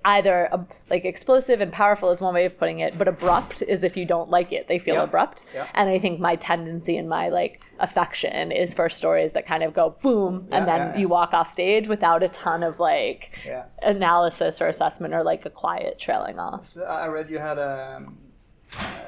either 0.06 0.52
ab 0.54 0.72
like 0.90 1.04
explosive 1.04 1.60
and 1.60 1.72
powerful 1.74 2.10
is 2.12 2.22
one 2.22 2.34
way 2.34 2.46
of 2.46 2.58
putting 2.58 2.80
it 2.80 2.98
but 2.98 3.08
abrupt 3.10 3.62
is 3.62 3.84
if 3.84 3.98
you 3.98 4.06
don't 4.06 4.30
like 4.30 4.54
it 4.54 4.68
they 4.70 4.80
feel 4.80 4.96
Yeah. 4.96 5.04
abrupt 5.04 5.44
Yeah. 5.54 5.68
and 5.74 5.90
i 5.90 6.00
think 6.00 6.20
my 6.20 6.38
tendency 6.38 6.98
and 6.98 7.10
my 7.10 7.28
like 7.28 7.62
affection 7.80 8.54
is 8.54 8.74
for 8.74 8.90
stories 8.90 9.34
that 9.34 9.46
kind 9.46 9.64
of 9.64 9.74
go 9.74 9.98
boom 10.02 10.48
and 10.50 10.66
then 10.68 10.78
yeah, 10.80 10.94
yeah. 10.94 10.98
you 10.98 11.10
walk 11.10 11.34
off 11.34 11.52
stage 11.52 11.88
without 11.90 12.24
a 12.24 12.30
ton 12.30 12.64
of 12.64 12.80
like 12.80 13.38
Yeah. 13.46 13.66
analysis 13.84 14.62
or 14.62 14.68
assessment 14.68 15.14
or 15.14 15.24
like 15.24 15.46
a 15.46 15.50
quiet 15.50 16.00
trailing 16.00 16.40
off 16.40 16.70
So 16.70 16.84
I 16.84 17.08
read 17.08 17.30
you 17.30 17.38
had 17.40 17.58
a 17.58 17.96
um, 17.98 18.18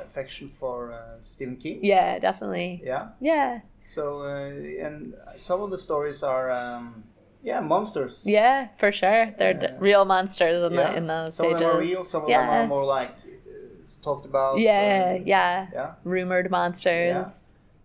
affection 0.06 0.50
for 0.60 0.94
uh, 0.94 1.18
Stephen 1.24 1.58
King. 1.58 1.80
yeah 1.84 2.20
definitely 2.20 2.82
Yeah. 2.84 3.10
yeah 3.20 3.60
So 3.86 4.22
uh, 4.24 4.86
and 4.86 5.14
some 5.36 5.62
of 5.62 5.70
the 5.72 5.78
stories 5.78 6.24
are 6.24 6.50
um, 6.52 7.04
yeah 7.44 7.60
monsters. 7.62 8.24
yeah 8.26 8.68
for 8.80 8.92
sure 8.92 9.34
they're 9.38 9.54
d- 9.54 9.68
real 9.80 10.06
monsters 10.06 10.64
in 10.72 10.74
Yeah. 10.78 10.92
the 10.92 10.98
in 10.98 11.08
those 11.08 11.36
some 11.36 11.46
stages 11.46 11.56
of 11.56 11.60
them 11.60 11.70
are 11.76 11.80
real. 11.80 12.06
Some 12.06 12.22
of 12.24 12.30
them 12.30 12.50
are 12.50 12.68
more 12.68 12.86
like 12.86 13.12
uh, 13.12 14.04
talked 14.04 14.26
about. 14.26 14.60
yeah 14.60 15.16
uh, 15.16 15.24
yeah 15.26 15.68
Yeah. 15.74 15.92
rumored 16.04 16.50
monsters 16.52 17.16
Yeah. 17.16 17.30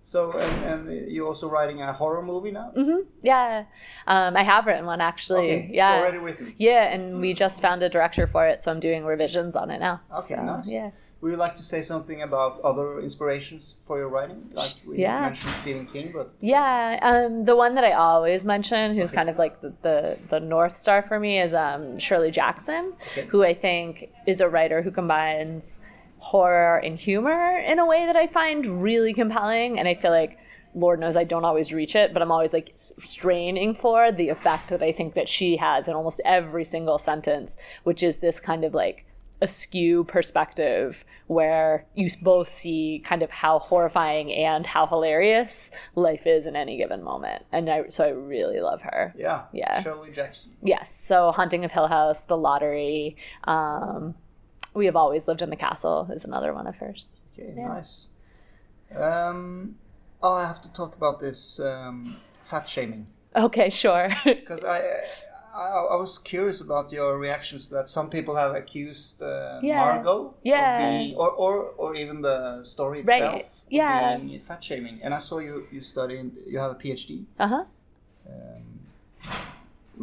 So 0.05 0.33
and, 0.33 0.65
and 0.65 1.11
you're 1.13 1.29
also 1.29 1.49
writing 1.49 1.81
a 1.81 1.93
horror 1.93 2.23
movie 2.23 2.51
now. 2.51 2.71
hmm 2.75 3.03
Yeah, 3.23 3.65
um, 4.07 4.37
I 4.37 4.43
have 4.43 4.67
written 4.67 4.85
one 4.85 5.01
actually. 5.01 5.53
Okay, 5.55 5.71
yeah, 5.73 5.95
it's 5.95 6.03
already 6.03 6.19
written. 6.19 6.55
yeah, 6.59 6.93
and 6.95 7.21
we 7.21 7.35
just 7.35 7.61
found 7.63 7.83
a 7.85 7.89
director 7.89 8.27
for 8.27 8.43
it, 8.51 8.61
so 8.63 8.73
I'm 8.73 8.81
doing 8.81 9.05
revisions 9.05 9.55
on 9.55 9.71
it 9.71 9.79
now. 9.79 10.01
Okay, 10.19 10.35
So, 10.35 10.43
nice. 10.43 10.67
Yeah, 10.67 10.91
would 11.23 11.31
you 11.31 11.37
like 11.37 11.57
to 11.57 11.63
say 11.63 11.81
something 11.83 12.21
about 12.21 12.61
other 12.63 13.01
inspirations 13.01 13.77
for 13.87 13.97
your 13.97 14.09
writing? 14.09 14.51
Like 14.53 14.73
we 14.87 14.99
Yeah. 14.99 15.21
mentioned 15.21 15.53
Stephen 15.63 15.87
King, 15.87 16.11
but 16.13 16.35
Yeah, 16.41 16.99
um, 17.01 17.45
the 17.45 17.55
one 17.55 17.77
that 17.77 17.85
I 17.85 17.93
always 17.93 18.45
mention, 18.45 18.97
who's 18.97 19.07
Okay. 19.11 19.15
kind 19.15 19.31
of 19.31 19.39
like 19.39 19.61
the, 19.61 19.73
the, 19.83 20.19
the 20.29 20.41
North 20.41 20.79
Star 20.79 21.01
for 21.03 21.21
me, 21.21 21.41
is 21.41 21.55
um, 21.55 21.99
Shirley 22.01 22.33
Jackson, 22.33 22.95
Okay. 23.13 23.27
who 23.29 23.45
I 23.45 23.55
think 23.55 24.11
is 24.27 24.41
a 24.41 24.49
writer 24.49 24.83
who 24.83 24.91
combines 24.91 25.79
horror 26.19 26.79
and 26.79 26.99
humor 26.99 27.57
in 27.59 27.79
a 27.79 27.87
way 27.87 28.05
that 28.07 28.17
I 28.17 28.27
find 28.27 28.83
really 28.83 29.15
compelling. 29.15 29.79
And 29.79 29.87
I 29.87 29.95
feel 29.95 30.11
like, 30.11 30.39
Lord 30.75 30.99
knows 31.01 31.17
I 31.17 31.25
don't 31.25 31.45
always 31.45 31.73
reach 31.73 31.95
it, 31.95 32.13
but 32.13 32.23
I'm 32.23 32.33
always 32.33 32.53
like 32.53 32.73
straining 32.99 33.75
for 33.75 34.11
the 34.11 34.31
effect 34.31 34.71
that 34.71 34.83
I 34.83 34.91
think 34.91 35.15
that 35.15 35.29
she 35.29 35.59
has 35.59 35.87
in 35.87 35.95
almost 35.95 36.21
every 36.25 36.65
single 36.65 36.99
sentence, 36.99 37.57
which 37.85 38.03
is 38.03 38.19
this 38.21 38.41
kind 38.41 38.65
of 38.65 38.73
like 38.75 39.05
askew 39.43 40.05
perspective 40.05 41.05
where 41.27 41.87
you 41.95 42.11
both 42.21 42.53
see 42.53 43.03
kind 43.07 43.23
of 43.23 43.31
how 43.31 43.59
horrifying 43.61 44.33
and 44.33 44.67
how 44.67 44.87
hilarious 44.87 45.71
life 45.95 46.27
is 46.27 46.47
in 46.47 46.57
any 46.57 46.77
given 46.77 47.03
moment. 47.03 47.45
And 47.53 47.71
I, 47.71 47.89
so 47.89 48.05
I 48.05 48.09
really 48.11 48.61
love 48.61 48.81
her. 48.83 49.15
yeah, 49.17 49.43
Yeah. 49.53 49.83
Shirley 49.83 50.11
Jackson. 50.13 50.53
Yes. 50.63 50.95
So 51.07 51.33
Haunting 51.33 51.65
of 51.65 51.71
Hill 51.71 51.87
House, 51.89 52.23
The 52.25 52.37
Lottery, 52.37 53.17
um, 53.45 54.15
We 54.75 54.87
Have 54.87 54.97
Always 54.97 55.29
Lived 55.29 55.43
in 55.43 55.51
the 55.51 55.57
Castle 55.57 56.09
is 56.13 56.25
another 56.25 56.53
one 56.53 56.67
of 56.67 56.77
hers. 56.77 57.07
Okay, 57.39 57.55
Yeah. 57.57 57.69
nice. 57.69 58.07
Um, 58.95 59.77
oh, 60.23 60.35
I 60.35 60.47
have 60.47 60.61
to 60.63 60.73
talk 60.73 60.97
about 60.97 61.21
this 61.21 61.59
um, 61.61 62.17
fat 62.45 62.69
shaming 62.69 63.07
Okay, 63.35 63.71
sure. 63.71 64.11
because 64.25 64.63
I, 64.65 64.83
I 65.55 65.69
I 65.95 65.97
was 65.97 66.19
curious 66.19 66.61
about 66.61 66.93
your 66.93 67.19
reactions 67.19 67.69
that 67.69 67.91
some 67.91 68.09
people 68.11 68.35
have 68.37 68.55
accused 68.55 69.23
uh, 69.23 69.61
Yeah. 69.63 69.77
Margot 69.77 70.35
Yeah. 70.43 70.61
of 70.63 70.79
being, 70.79 71.17
or, 71.17 71.31
or 71.31 71.55
or 71.77 71.95
even 71.95 72.23
the 72.23 72.65
story 72.65 73.03
Right, 73.03 73.23
itself 73.23 73.43
yeah. 73.71 74.17
being 74.17 74.41
fat 74.41 74.65
shaming. 74.65 75.01
And 75.05 75.13
I 75.15 75.19
saw 75.21 75.39
you 75.39 75.67
you 75.73 75.83
study 75.83 76.15
you 76.47 76.59
have 76.59 76.73
a 76.73 76.75
PhD. 76.83 77.25
uh 77.39 77.49
huh. 77.49 77.65
Um, 78.27 78.65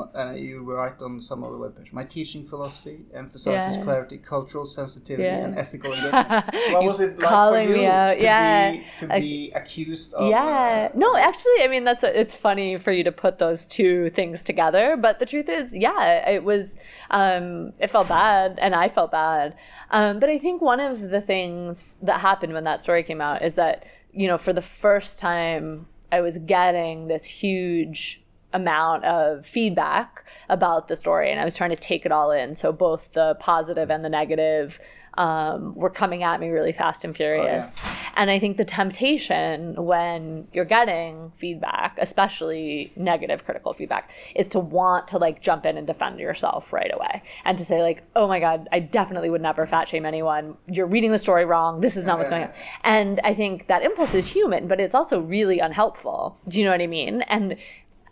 uh, 0.02 0.32
you 0.32 0.62
write 0.64 1.00
on 1.02 1.22
some 1.22 1.44
other 1.44 1.56
webpage. 1.56 1.92
My 1.94 2.04
teaching 2.04 2.48
philosophy 2.48 3.06
emphasizes 3.14 3.78
Yeah. 3.78 3.84
clarity, 3.84 4.18
cultural 4.18 4.66
sensitivity, 4.66 5.24
Yeah. 5.24 5.46
and 5.46 5.58
ethical 5.58 5.94
engagement. 5.96 6.30
What 6.74 6.84
was 6.84 7.00
it 7.00 7.18
like 7.20 7.30
calling 7.30 7.68
for 7.68 7.74
you 7.76 7.82
me 7.82 7.86
out? 7.86 8.18
to 8.18 8.24
Yeah. 8.24 8.72
be 8.72 8.84
to 9.00 9.08
be 9.08 9.52
accused 9.56 10.14
of? 10.14 10.30
yeah 10.30 10.90
uh, 10.94 10.98
no 10.98 11.16
actually 11.16 11.60
i 11.62 11.68
mean 11.68 11.84
that's 11.84 12.04
a, 12.04 12.20
it's 12.20 12.36
funny 12.36 12.78
for 12.78 12.92
you 12.92 13.04
to 13.04 13.12
put 13.12 13.38
those 13.40 13.66
two 13.66 14.10
things 14.12 14.44
together 14.44 14.96
but 14.98 15.20
the 15.20 15.26
truth 15.26 15.50
is 15.50 15.76
yeah 15.76 16.30
it 16.30 16.44
was 16.44 16.76
um 17.12 17.72
it 17.80 17.90
felt 17.92 18.08
bad 18.08 18.58
and 18.62 18.76
i 18.76 18.88
felt 18.90 19.12
bad 19.12 19.56
um 19.92 20.20
but 20.20 20.30
i 20.30 20.38
think 20.38 20.62
one 20.62 20.80
of 20.80 21.10
the 21.10 21.22
things 21.22 21.96
that 22.02 22.20
happened 22.22 22.54
when 22.54 22.64
that 22.64 22.80
story 22.80 23.04
came 23.04 23.22
out 23.22 23.42
is 23.44 23.56
that 23.56 23.84
you 24.12 24.28
know 24.28 24.38
for 24.38 24.54
the 24.54 24.62
first 24.62 25.20
time 25.20 25.86
i 26.12 26.20
was 26.22 26.38
getting 26.40 27.08
this 27.08 27.24
huge 27.24 28.22
amount 28.54 29.06
of 29.06 29.46
feedback 29.46 30.26
about 30.50 30.88
the 30.88 30.96
story 30.96 31.32
and 31.32 31.40
i 31.40 31.46
was 31.46 31.56
trying 31.56 31.70
to 31.70 31.76
take 31.76 32.06
it 32.06 32.12
all 32.12 32.32
in 32.32 32.56
so 32.56 32.72
both 32.72 33.08
the 33.14 33.36
positive 33.40 33.90
and 33.90 34.04
the 34.04 34.10
negative 34.10 34.80
um, 35.16 35.76
were 35.76 35.90
coming 35.90 36.24
at 36.24 36.40
me 36.40 36.50
really 36.50 36.72
fast 36.72 37.04
and 37.04 37.16
furious 37.16 37.78
and 38.20 38.30
I 38.30 38.38
think 38.38 38.58
the 38.58 38.66
temptation 38.66 39.76
when 39.76 40.50
you're 40.52 40.66
getting 40.66 41.32
feedback, 41.38 41.98
especially 42.02 42.92
negative 42.98 43.46
critical 43.46 43.72
feedback, 43.72 44.10
is 44.36 44.50
to 44.50 44.60
want 44.60 45.08
to 45.08 45.18
like 45.18 45.42
jump 45.42 45.66
in 45.66 45.78
and 45.78 45.88
defend 45.88 46.20
yourself 46.20 46.74
right 46.74 46.92
away 46.94 47.24
and 47.46 47.58
to 47.58 47.64
say, 47.64 47.82
like, 47.82 48.04
oh 48.18 48.28
my 48.28 48.42
God, 48.42 48.68
I 48.74 48.82
definitely 48.82 49.30
would 49.30 49.42
never 49.42 49.66
fat 49.66 49.88
shame 49.88 50.06
anyone. 50.06 50.58
You're 50.68 50.86
reading 50.86 51.14
the 51.14 51.18
story 51.18 51.46
wrong. 51.46 51.80
This 51.80 51.96
is 51.96 52.04
not 52.04 52.18
what's 52.18 52.30
going 52.30 52.44
on. 52.44 52.52
And 52.84 53.22
I 53.24 53.34
think 53.34 53.68
that 53.68 53.84
impulse 53.84 54.14
is 54.14 54.28
human, 54.28 54.68
but 54.68 54.82
it's 54.82 54.94
also 54.94 55.22
really 55.22 55.60
unhelpful. 55.60 56.38
Do 56.50 56.60
you 56.60 56.66
know 56.66 56.72
what 56.72 56.82
I 56.82 56.88
mean? 56.88 57.22
And 57.22 57.56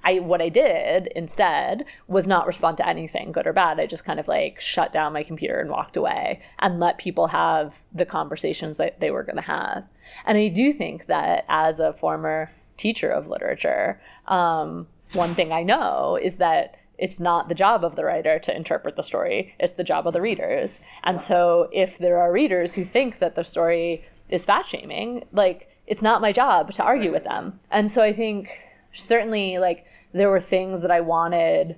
I 0.08 0.20
what 0.20 0.42
I 0.42 0.48
did 0.48 1.08
instead 1.16 1.84
was 2.08 2.28
not 2.28 2.48
respond 2.48 2.78
to 2.78 2.88
anything, 2.88 3.34
good 3.34 3.46
or 3.46 3.52
bad. 3.52 3.78
I 3.80 3.86
just 3.86 4.06
kind 4.06 4.22
of 4.22 4.28
like 4.28 4.62
shut 4.62 4.94
down 4.94 5.12
my 5.12 5.24
computer 5.24 5.60
and 5.60 5.70
walked 5.70 5.98
away 5.98 6.42
and 6.60 6.80
let 6.80 6.98
people 6.98 7.28
have 7.28 7.74
the 7.94 8.06
conversations 8.06 8.78
that 8.78 9.02
they 9.02 9.12
were 9.12 9.24
going 9.24 9.36
to 9.36 9.42
have. 9.42 9.84
And 10.26 10.38
I 10.38 10.48
do 10.48 10.72
think 10.72 11.08
that 11.08 11.44
as 11.50 11.80
a 11.80 11.92
former 11.92 12.50
teacher 12.78 13.10
of 13.10 13.28
literature, 13.28 14.00
um, 14.28 14.88
one 15.12 15.36
thing 15.36 15.52
I 15.52 15.64
know 15.64 16.18
is 16.22 16.38
that 16.38 16.76
it's 16.98 17.20
not 17.20 17.50
the 17.50 17.56
job 17.56 17.84
of 17.84 17.98
the 17.98 18.06
writer 18.06 18.40
to 18.40 18.56
interpret 18.56 18.96
the 18.96 19.04
story, 19.04 19.54
it's 19.60 19.74
the 19.74 19.84
job 19.84 20.08
of 20.08 20.14
the 20.14 20.22
readers. 20.22 20.80
And 21.04 21.20
so 21.20 21.70
if 21.74 21.98
there 21.98 22.18
are 22.18 22.32
readers 22.32 22.74
who 22.74 22.86
think 22.86 23.20
that 23.20 23.36
the 23.36 23.44
story 23.44 24.06
is 24.30 24.46
fat 24.46 24.68
shaming, 24.68 25.26
like 25.34 25.70
it's 25.86 26.02
not 26.02 26.22
my 26.22 26.32
job 26.32 26.74
to 26.74 26.84
argue 26.84 27.12
with 27.12 27.26
them. 27.26 27.60
And 27.70 27.92
so 27.92 28.02
I 28.02 28.14
think 28.14 28.50
certainly 28.94 29.58
like 29.58 29.86
there 30.14 30.30
were 30.30 30.40
things 30.42 30.82
that 30.82 30.92
I 30.92 31.02
wanted 31.02 31.78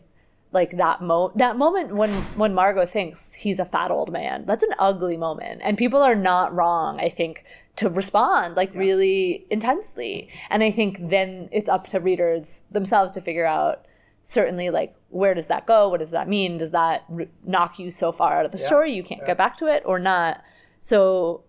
like 0.51 0.77
that 0.77 0.99
mo 1.01 1.31
that 1.35 1.57
moment 1.57 1.95
when 1.95 2.11
when 2.35 2.55
Margot 2.55 2.85
thinks 2.87 3.29
he's 3.35 3.59
a 3.59 3.65
fat 3.65 3.91
old 3.91 4.11
man. 4.11 4.45
That's 4.47 4.63
an 4.63 4.73
ugly 4.79 5.15
moment. 5.17 5.61
And 5.63 5.77
people 5.77 6.01
are 6.01 6.15
not 6.15 6.53
wrong, 6.55 6.99
I 6.99 7.09
think, 7.09 7.43
to 7.75 7.87
respond 7.89 8.55
like 8.55 8.73
really 8.73 9.45
intensely. 9.51 10.29
And 10.49 10.63
I 10.63 10.71
think 10.71 11.09
then 11.09 11.49
it's 11.51 11.69
up 11.69 11.87
to 11.89 11.99
readers 11.99 12.61
themselves 12.71 13.11
to 13.13 13.21
figure 13.21 13.45
out 13.45 13.85
certainly 14.23 14.69
like 14.71 14.95
where 15.09 15.33
does 15.35 15.47
that 15.47 15.65
go? 15.67 15.89
What 15.89 15.99
does 15.99 16.11
that 16.11 16.27
mean? 16.27 16.57
Does 16.57 16.71
that 16.71 17.03
r- 17.11 17.25
knock 17.45 17.77
you 17.79 17.91
so 17.91 18.11
far 18.11 18.39
out 18.39 18.45
of 18.45 18.51
the 18.51 18.57
Yeah. 18.59 18.65
story 18.65 18.91
you 18.93 19.03
can't 19.03 19.21
Yeah. 19.21 19.27
get 19.27 19.37
back 19.37 19.57
to 19.57 19.67
it 19.67 19.83
or 19.85 19.99
not? 19.99 20.41
So 20.79 21.41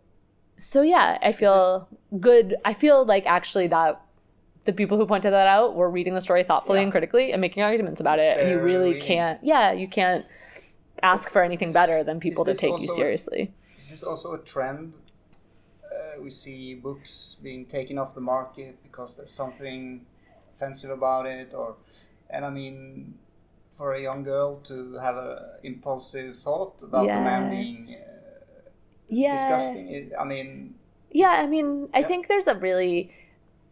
so 0.57 0.83
yeah, 0.83 1.17
I 1.23 1.33
feel 1.33 1.89
good. 2.21 2.57
I 2.67 2.75
feel 2.75 3.03
like 3.07 3.25
actually 3.27 3.67
that 3.69 3.99
the 4.71 4.77
people 4.77 4.97
who 4.97 5.07
pointed 5.07 5.33
that 5.33 5.47
out 5.49 5.75
were 5.75 5.91
reading 5.91 6.15
the 6.15 6.21
story 6.21 6.45
thoughtfully 6.45 6.79
Yeah. 6.79 6.85
and 6.85 6.93
critically 6.93 7.33
and 7.33 7.41
making 7.41 7.63
arguments 7.63 8.01
about 8.01 8.19
it. 8.19 8.39
And 8.39 8.49
you 8.51 8.59
really 8.59 9.01
can't. 9.01 9.43
Yeah, 9.43 9.73
you 9.73 9.89
can't 9.89 10.25
ask 11.03 11.31
for 11.31 11.43
anything 11.43 11.73
better 11.73 12.05
than 12.05 12.21
people 12.21 12.45
to 12.45 12.55
take 12.55 12.79
you 12.81 12.87
seriously. 12.87 12.97
seriously. 12.97 13.55
Is 13.83 13.91
this 13.91 14.03
also 14.03 14.35
a 14.35 14.39
trend? 14.39 14.93
Uh, 15.85 16.23
we 16.23 16.31
see 16.31 16.75
books 16.75 17.37
being 17.43 17.67
taken 17.67 17.99
off 17.99 18.15
the 18.15 18.21
market 18.21 18.81
because 18.83 19.17
there's 19.17 19.33
something 19.33 20.07
offensive 20.55 20.91
about 20.91 21.27
it, 21.27 21.53
or 21.55 21.75
and 22.29 22.45
I 22.45 22.51
mean, 22.51 23.15
for 23.77 23.95
a 23.95 24.01
young 24.01 24.23
girl 24.23 24.61
to 24.71 24.95
have 25.07 25.17
an 25.17 25.39
impulsive 25.65 26.39
thought 26.39 26.75
about 26.83 27.07
the 27.09 27.21
man 27.31 27.51
being 27.51 27.97
uh, 27.97 28.71
Yeah. 29.09 29.37
disgusting. 29.37 29.89
It, 29.89 30.13
I 30.19 30.25
mean, 30.25 30.75
Yeah, 31.13 31.35
I 31.45 31.47
mean, 31.47 31.89
I 31.93 32.01
Yeah. 32.01 32.07
think 32.07 32.29
there's 32.29 32.47
a 32.47 32.55
really 32.55 33.13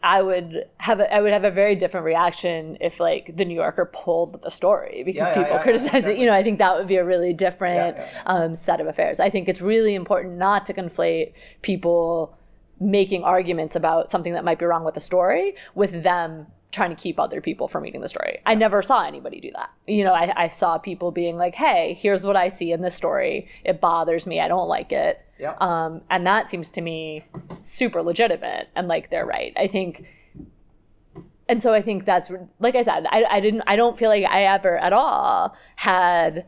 I 0.03 0.23
would 0.23 0.65
have 0.77 1.01
a, 1.01 1.13
I 1.13 1.21
would 1.21 1.33
have 1.33 1.43
a 1.45 1.51
very 1.51 1.75
different 1.75 2.07
reaction 2.07 2.79
if 2.81 3.01
like 3.01 3.37
the 3.37 3.45
New 3.45 3.55
Yorker 3.57 3.85
pulled 3.93 4.41
the 4.43 4.51
story 4.51 5.03
because 5.05 5.29
Yeah, 5.29 5.35
yeah, 5.39 5.43
people 5.43 5.57
yeah, 5.57 5.63
criticize 5.63 5.91
it. 5.93 5.97
exactly. 5.97 6.21
You 6.21 6.27
know, 6.27 6.35
I 6.35 6.43
think 6.45 6.59
that 6.59 6.77
would 6.79 6.87
be 6.87 6.97
a 6.97 7.05
really 7.05 7.33
different 7.33 7.97
Yeah, 7.97 8.05
yeah, 8.05 8.11
yeah. 8.15 8.23
Um, 8.45 8.55
set 8.55 8.81
of 8.81 8.87
affairs. 8.87 9.19
I 9.19 9.29
think 9.29 9.49
it's 9.49 9.61
really 9.61 9.95
important 9.97 10.35
not 10.39 10.65
to 10.67 10.73
conflate 10.75 11.33
people 11.63 12.37
making 12.81 13.25
arguments 13.25 13.75
about 13.75 14.09
something 14.09 14.35
that 14.35 14.45
might 14.45 14.59
be 14.61 14.65
wrong 14.65 14.85
with 14.85 14.95
the 14.95 15.01
story 15.01 15.57
with 15.75 16.05
them 16.05 16.47
trying 16.71 16.91
to 16.91 16.97
keep 16.97 17.19
other 17.19 17.41
people 17.41 17.67
from 17.69 17.83
reading 17.83 18.01
the 18.01 18.09
story. 18.09 18.41
I 18.45 18.55
never 18.55 18.83
saw 18.83 19.07
anybody 19.07 19.41
do 19.41 19.51
that. 19.55 19.71
You 19.87 20.05
know, 20.05 20.13
I, 20.13 20.45
I 20.45 20.49
saw 20.49 20.79
people 20.79 21.11
being 21.11 21.37
like, 21.37 21.55
"Hey, 21.55 21.99
here's 22.01 22.23
what 22.23 22.37
I 22.37 22.49
see 22.49 22.73
in 22.73 22.83
this 22.83 22.95
story. 22.95 23.49
It 23.65 23.81
bothers 23.81 24.27
me. 24.27 24.41
I 24.41 24.49
don't 24.49 24.69
like 24.69 24.93
it." 24.93 25.21
yeah, 25.39 25.55
Um, 25.61 26.03
and 26.11 26.27
that 26.27 26.49
seems 26.49 26.71
to 26.73 26.81
me 26.81 27.25
super 27.63 28.03
legitimate 28.03 28.69
and 28.75 28.89
like 28.89 29.11
they're 29.11 29.25
right. 29.27 29.53
I 29.57 29.69
think, 29.69 30.05
and 31.49 31.63
so 31.63 31.73
I 31.73 31.81
think 31.81 32.05
that's 32.05 32.31
like 32.59 32.75
I 32.75 32.83
said, 32.83 33.07
I, 33.11 33.25
I 33.25 33.41
didn't, 33.41 33.63
I 33.67 33.77
don't 33.77 33.99
feel 33.99 34.11
like 34.11 34.25
I 34.25 34.45
ever 34.45 34.77
at 34.77 34.93
all 34.93 35.57
had 35.77 36.45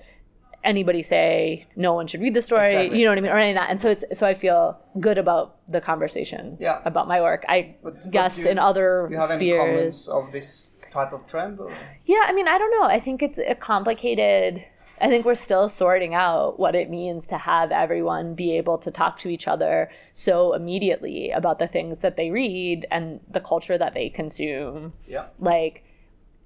anybody 0.62 1.02
say 1.02 1.66
no 1.76 1.94
one 1.94 2.06
should 2.06 2.20
read 2.20 2.34
the 2.34 2.42
story. 2.42 2.66
Exactly. 2.66 2.98
You 2.98 3.04
know 3.04 3.10
what 3.12 3.18
I 3.18 3.20
mean, 3.22 3.32
or 3.32 3.38
any 3.38 3.50
of 3.50 3.56
that. 3.56 3.70
And 3.70 3.80
so 3.80 3.90
it's 3.90 4.04
so 4.12 4.26
I 4.26 4.34
feel 4.34 4.78
good 5.00 5.18
about 5.18 5.56
the 5.68 5.80
conversation 5.80 6.56
Yeah. 6.60 6.80
about 6.84 7.08
my 7.08 7.20
work. 7.20 7.44
I 7.48 7.76
But- 7.82 7.94
but 8.02 8.10
guess 8.10 8.36
do 8.36 8.42
you- 8.42 8.48
in 8.50 8.58
other 8.58 9.08
you 9.10 9.16
have 9.18 9.30
any 9.30 9.56
comments 9.56 10.08
of 10.08 10.32
this 10.32 10.76
type 10.90 11.12
of 11.12 11.26
trend? 11.26 11.60
Or? 11.60 11.72
Yeah, 12.04 12.24
I 12.26 12.32
mean, 12.32 12.48
I 12.48 12.58
don't 12.58 12.70
know. 12.78 12.82
I 12.86 13.00
think 13.00 13.22
it's 13.22 13.38
a 13.38 13.54
complicated. 13.54 14.64
I 15.02 15.08
think 15.08 15.24
we're 15.24 15.34
still 15.34 15.70
sorting 15.70 16.12
out 16.12 16.58
what 16.60 16.74
it 16.74 16.90
means 16.90 17.26
to 17.28 17.38
have 17.38 17.72
everyone 17.72 18.34
be 18.34 18.54
able 18.58 18.76
to 18.78 18.90
talk 18.90 19.18
to 19.20 19.30
each 19.30 19.48
other 19.48 19.90
so 20.12 20.52
immediately 20.52 21.30
about 21.30 21.58
the 21.58 21.66
things 21.66 22.00
that 22.00 22.16
they 22.16 22.30
read 22.30 22.86
and 22.90 23.20
the 23.30 23.40
culture 23.40 23.78
that 23.78 23.94
they 23.94 24.10
consume. 24.10 24.92
Yeah, 25.08 25.26
Like, 25.38 25.84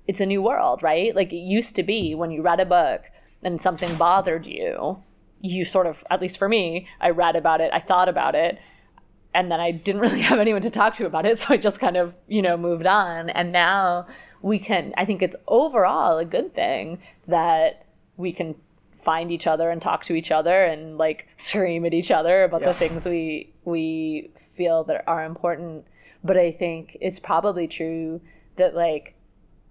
it's 0.07 0.21
a 0.21 0.27
new 0.27 0.41
world, 0.41 0.85
right? 0.85 1.17
Like, 1.17 1.33
it 1.33 1.37
used 1.39 1.75
to 1.77 1.83
be 1.83 2.15
when 2.15 2.31
you 2.31 2.43
read 2.43 2.61
a 2.61 2.65
book 2.67 3.03
and 3.45 3.61
something 3.61 3.95
bothered 3.97 4.47
you, 4.47 5.03
you 5.41 5.65
sort 5.65 5.87
of, 5.87 6.03
at 6.11 6.21
least 6.21 6.39
for 6.39 6.49
me, 6.49 6.89
I 7.01 7.11
read 7.11 7.37
about 7.37 7.61
it, 7.61 7.71
I 7.73 7.81
thought 7.81 8.09
about 8.09 8.35
it, 8.35 8.59
and 9.35 9.51
then 9.51 9.61
I 9.61 9.71
didn't 9.71 10.01
really 10.07 10.23
have 10.23 10.39
anyone 10.41 10.63
to 10.63 10.71
talk 10.71 10.95
to 10.97 11.07
about 11.07 11.27
it, 11.27 11.39
so 11.41 11.47
I 11.51 11.57
just 11.59 11.79
kind 11.79 11.97
of, 11.97 12.15
you 12.27 12.43
know, 12.43 12.57
moved 12.57 12.87
on. 12.87 13.31
And 13.31 13.53
now 13.53 14.07
we 14.43 14.59
can, 14.59 14.93
I 14.97 15.05
think 15.05 15.23
it's 15.23 15.37
overall 15.47 16.19
a 16.19 16.25
good 16.25 16.55
thing 16.55 16.99
that 17.29 17.87
we 18.17 18.33
can 18.33 18.55
find 19.05 19.31
each 19.31 19.47
other 19.47 19.69
and 19.71 19.83
talk 19.83 20.03
to 20.05 20.15
each 20.15 20.31
other 20.31 20.65
and 20.65 20.97
like 20.97 21.29
scream 21.37 21.85
at 21.85 21.93
each 21.93 22.11
other 22.11 22.45
about 22.45 22.63
Yeah. 22.63 22.69
the 22.73 22.79
things 22.79 23.05
we 23.05 23.53
we 23.67 24.31
feel 24.57 24.83
that 24.85 25.05
are 25.07 25.25
important 25.27 25.85
but 26.23 26.39
i 26.39 26.51
think 26.51 26.97
it's 27.03 27.19
probably 27.19 27.67
true 27.69 28.23
that 28.57 28.75
like 28.75 29.15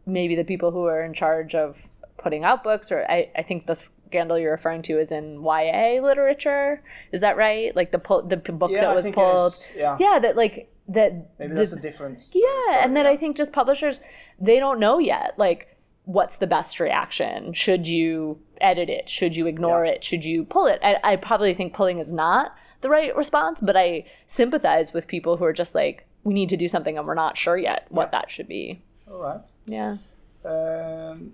maybe 0.06 0.36
the 0.36 0.44
people 0.44 0.70
who 0.72 0.86
are 0.86 1.02
in 1.04 1.14
charge 1.16 1.56
of 1.56 1.78
putting 2.24 2.44
out 2.44 2.64
books 2.64 2.92
or 2.92 3.06
i, 3.10 3.30
I 3.36 3.44
think 3.44 3.66
the 3.68 3.76
scandal 3.76 4.38
you're 4.40 4.52
referring 4.52 4.82
to 4.84 5.00
is 5.00 5.12
in 5.12 5.42
ya 5.44 6.00
literature 6.02 6.82
is 7.12 7.22
that 7.22 7.36
right 7.38 7.76
like 7.76 7.92
the 7.92 8.00
pull, 8.00 8.22
the 8.24 8.38
book 8.38 8.72
Yeah, 8.72 8.82
that 8.82 8.96
was 8.96 9.10
pulled. 9.10 9.54
Yeah. 9.76 9.98
yeah 10.00 10.20
that 10.20 10.36
like 10.38 10.70
that 10.88 11.12
Maybe 11.40 11.54
the- 11.54 11.60
that's 11.60 11.72
a 11.72 11.80
different. 11.80 12.18
s- 12.20 12.32
yeah 12.34 12.42
story, 12.64 12.78
and 12.84 12.96
then 12.96 13.06
yeah. 13.06 13.12
i 13.12 13.18
think 13.18 13.36
just 13.38 13.52
publishers 13.54 14.00
they 14.40 14.60
don't 14.60 14.80
know 14.80 15.00
yet 15.00 15.34
like 15.38 15.68
what's 16.06 16.36
the 16.38 16.48
best 16.48 16.80
reaction 16.80 17.54
should 17.54 17.88
you 17.88 18.38
edit 18.62 18.90
it 18.90 19.10
should 19.10 19.36
you 19.36 19.48
ignore 19.48 19.86
Yeah. 19.86 19.94
it 19.94 20.04
should 20.04 20.24
you 20.26 20.44
pull 20.44 20.68
it 20.68 20.80
I, 20.84 20.98
I 21.04 21.16
probably 21.16 21.54
think 21.54 21.74
pulling 21.74 22.00
is 22.00 22.12
not 22.12 22.54
the 22.82 22.90
right 22.90 23.16
response 23.16 23.62
but 23.62 23.76
i 23.78 24.06
sympathize 24.28 24.92
with 24.94 25.08
people 25.08 25.38
who 25.38 25.46
are 25.46 25.54
just 25.54 25.74
like 25.74 26.06
we 26.26 26.34
need 26.34 26.50
to 26.50 26.58
do 26.58 26.68
something 26.68 26.98
and 26.98 27.08
we're 27.08 27.14
not 27.26 27.38
sure 27.38 27.58
yet 27.58 27.86
what 27.90 28.10
Yeah. 28.12 28.20
that 28.20 28.32
should 28.32 28.48
be 28.48 28.82
All 29.10 29.20
right. 29.22 29.42
yeah 29.66 29.98
Um, 30.46 31.34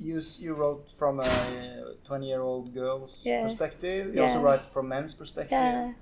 you 0.00 0.20
you 0.38 0.54
wrote 0.54 0.90
from 0.98 1.20
a 1.20 1.94
twenty 2.06 2.26
year 2.28 2.40
old 2.42 2.74
girl's 2.74 3.20
Yeah. 3.24 3.42
perspective. 3.44 4.14
You 4.14 4.22
also 4.22 4.40
write 4.40 4.62
from 4.72 4.88
men's 4.88 5.14
perspective. 5.14 5.52
yeah 5.58 5.92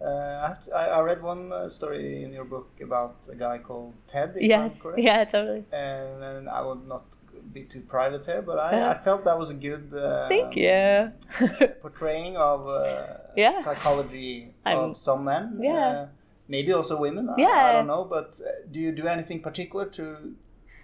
Uh, 0.00 0.42
I, 0.44 0.48
have 0.48 0.60
to, 0.64 0.70
I, 0.74 0.84
I 0.98 1.00
read 1.00 1.22
one 1.22 1.52
uh, 1.52 1.70
story 1.70 2.24
in 2.24 2.32
your 2.32 2.44
book 2.44 2.68
about 2.82 3.14
a 3.30 3.36
guy 3.36 3.56
called 3.58 3.92
Ted. 4.12 4.30
Yes 4.40 4.80
correct. 4.82 4.98
yeah 4.98 5.24
totally 5.24 5.64
And, 5.72 6.22
and 6.28 6.48
I 6.48 6.60
would 6.66 6.84
not 6.88 7.04
be 7.52 7.62
too 7.72 7.80
private 7.96 8.24
here, 8.26 8.42
but 8.42 8.58
I, 8.58 8.70
Yeah. 8.76 8.90
I 8.90 8.96
felt 9.06 9.20
that 9.24 9.38
was 9.38 9.50
a 9.50 9.58
good. 9.68 9.84
Uh, 9.94 10.28
thank 10.28 10.56
you 10.56 11.12
portraying 11.82 12.36
of 12.36 12.66
uh, 12.66 13.06
Yeah. 13.36 13.54
psychology 13.62 14.54
I'm- 14.66 14.78
of 14.90 14.96
some 14.96 15.24
men. 15.24 15.44
Yeah. 15.60 15.88
Uh, 15.88 16.06
maybe 16.48 16.72
also 16.72 16.94
women. 17.06 17.28
I- 17.28 17.42
I, 17.68 17.72
don't 17.72 17.86
know. 17.86 18.04
But 18.16 18.28
uh, 18.40 18.50
do 18.72 18.78
you 18.80 18.92
do 18.92 19.06
anything 19.06 19.40
particular 19.48 19.86
to 19.98 20.04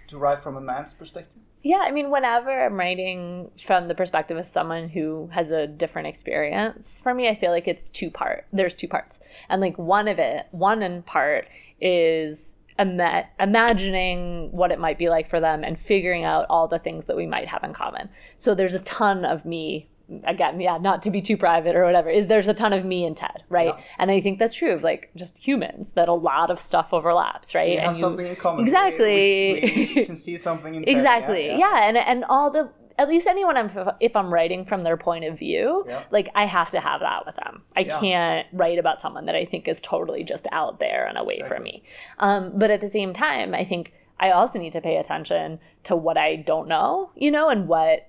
to 0.09 0.15
write 0.23 0.41
from 0.43 0.57
a 0.57 0.61
man's 0.61 0.93
perspective? 0.95 1.43
Yeah, 1.63 1.83
I 1.83 1.91
mean, 1.91 2.11
whenever 2.11 2.65
I'm 2.65 2.75
writing 2.79 3.51
from 3.67 3.89
the 3.89 3.95
perspective 3.95 4.39
of 4.39 4.49
someone 4.49 4.89
who 4.89 5.29
has 5.33 5.51
a 5.51 5.67
different 5.67 6.09
experience, 6.09 7.01
for 7.03 7.13
me, 7.13 7.29
I 7.29 7.35
feel 7.35 7.51
like 7.51 7.69
it's 7.69 7.91
two 7.91 8.11
part. 8.11 8.47
There's 8.53 8.75
two 8.75 8.89
parts, 8.89 9.19
and 9.49 9.61
like 9.61 9.77
one 9.77 10.09
of 10.09 10.19
it, 10.19 10.47
one 10.53 10.83
in 10.83 11.03
part 11.03 11.49
is 11.79 12.53
ima- 12.79 13.27
imagining 13.39 14.51
what 14.53 14.71
it 14.71 14.79
might 14.79 14.99
be 14.99 15.11
like 15.11 15.29
for 15.29 15.39
them 15.39 15.63
and 15.63 15.79
figuring 15.79 16.25
out 16.25 16.47
all 16.49 16.67
the 16.67 16.79
things 16.79 17.07
that 17.07 17.17
we 17.17 17.27
might 17.27 17.49
have 17.49 17.63
in 17.63 17.75
common. 17.75 18.09
So 18.39 18.55
there's 18.55 18.75
a 18.75 18.81
ton 18.81 19.27
of 19.27 19.45
me. 19.45 19.89
Again, 20.25 20.61
yeah, 20.61 20.77
not 20.79 21.03
to 21.03 21.11
be 21.11 21.23
too 21.23 21.37
private 21.37 21.77
or 21.77 21.85
whatever. 21.85 22.09
Is 22.11 22.27
there's 22.27 22.49
a 22.49 22.55
ton 22.55 22.73
of 22.73 22.85
me 22.85 23.05
and 23.05 23.17
Ted, 23.17 23.45
right? 23.49 23.75
Yeah. 23.77 23.81
And 23.99 24.11
I 24.11 24.21
think 24.21 24.39
that's 24.39 24.55
true 24.55 24.73
of 24.73 24.83
like 24.83 25.11
just 25.17 25.39
humans 25.39 25.93
that 25.93 26.09
a 26.09 26.13
lot 26.15 26.51
of 26.51 26.59
stuff 26.61 26.89
overlaps, 26.93 27.55
right? 27.55 27.69
You 27.73 27.79
and 27.79 27.87
have 27.89 27.97
you- 27.97 28.01
something 28.01 28.27
in 28.27 28.37
common. 28.37 28.67
Exactly. 28.67 29.61
We, 29.63 29.93
we, 29.97 30.05
can 30.07 30.17
see 30.17 30.37
something 30.37 30.75
in 30.75 30.85
exactly 30.89 31.47
Yeah. 31.47 31.59
yeah, 31.59 31.89
and 31.89 31.97
and 31.97 32.25
all 32.29 32.51
the 32.51 32.71
at 32.99 33.09
least 33.09 33.27
anyone 33.27 33.57
I'm 33.57 33.71
if 34.01 34.15
I'm 34.15 34.33
writing 34.33 34.65
from 34.67 34.83
their 34.85 34.97
point 34.99 35.25
of 35.25 35.39
view 35.39 35.85
Yeah. 35.89 36.05
like 36.11 36.29
I 36.35 36.45
have 36.45 36.71
to 36.73 36.81
have 36.81 37.01
that 37.01 37.25
with 37.25 37.37
them 37.37 37.63
I 37.75 37.81
Yeah. 37.81 37.99
can't 37.99 38.47
write 38.53 38.79
about 38.79 39.01
someone 39.01 39.25
that 39.27 39.35
I 39.35 39.47
think 39.47 39.69
is 39.69 39.81
totally 39.81 40.23
just 40.23 40.47
out 40.53 40.81
there 40.81 41.07
and 41.07 41.17
away 41.17 41.43
from 41.49 41.63
me 41.63 41.83
um, 42.19 42.53
but 42.55 42.71
at 42.71 42.83
the 42.83 42.89
same 42.89 43.15
time 43.15 43.55
I 43.55 43.65
think 43.65 43.95
I 44.19 44.33
also 44.33 44.59
need 44.59 44.75
to 44.75 44.83
pay 44.83 44.97
attention 44.99 45.61
to 45.85 45.97
what 45.97 46.19
I 46.19 46.37
don't 46.37 46.69
know 46.69 47.11
you 47.17 47.31
know 47.31 47.49
and 47.49 47.69
what 47.69 48.07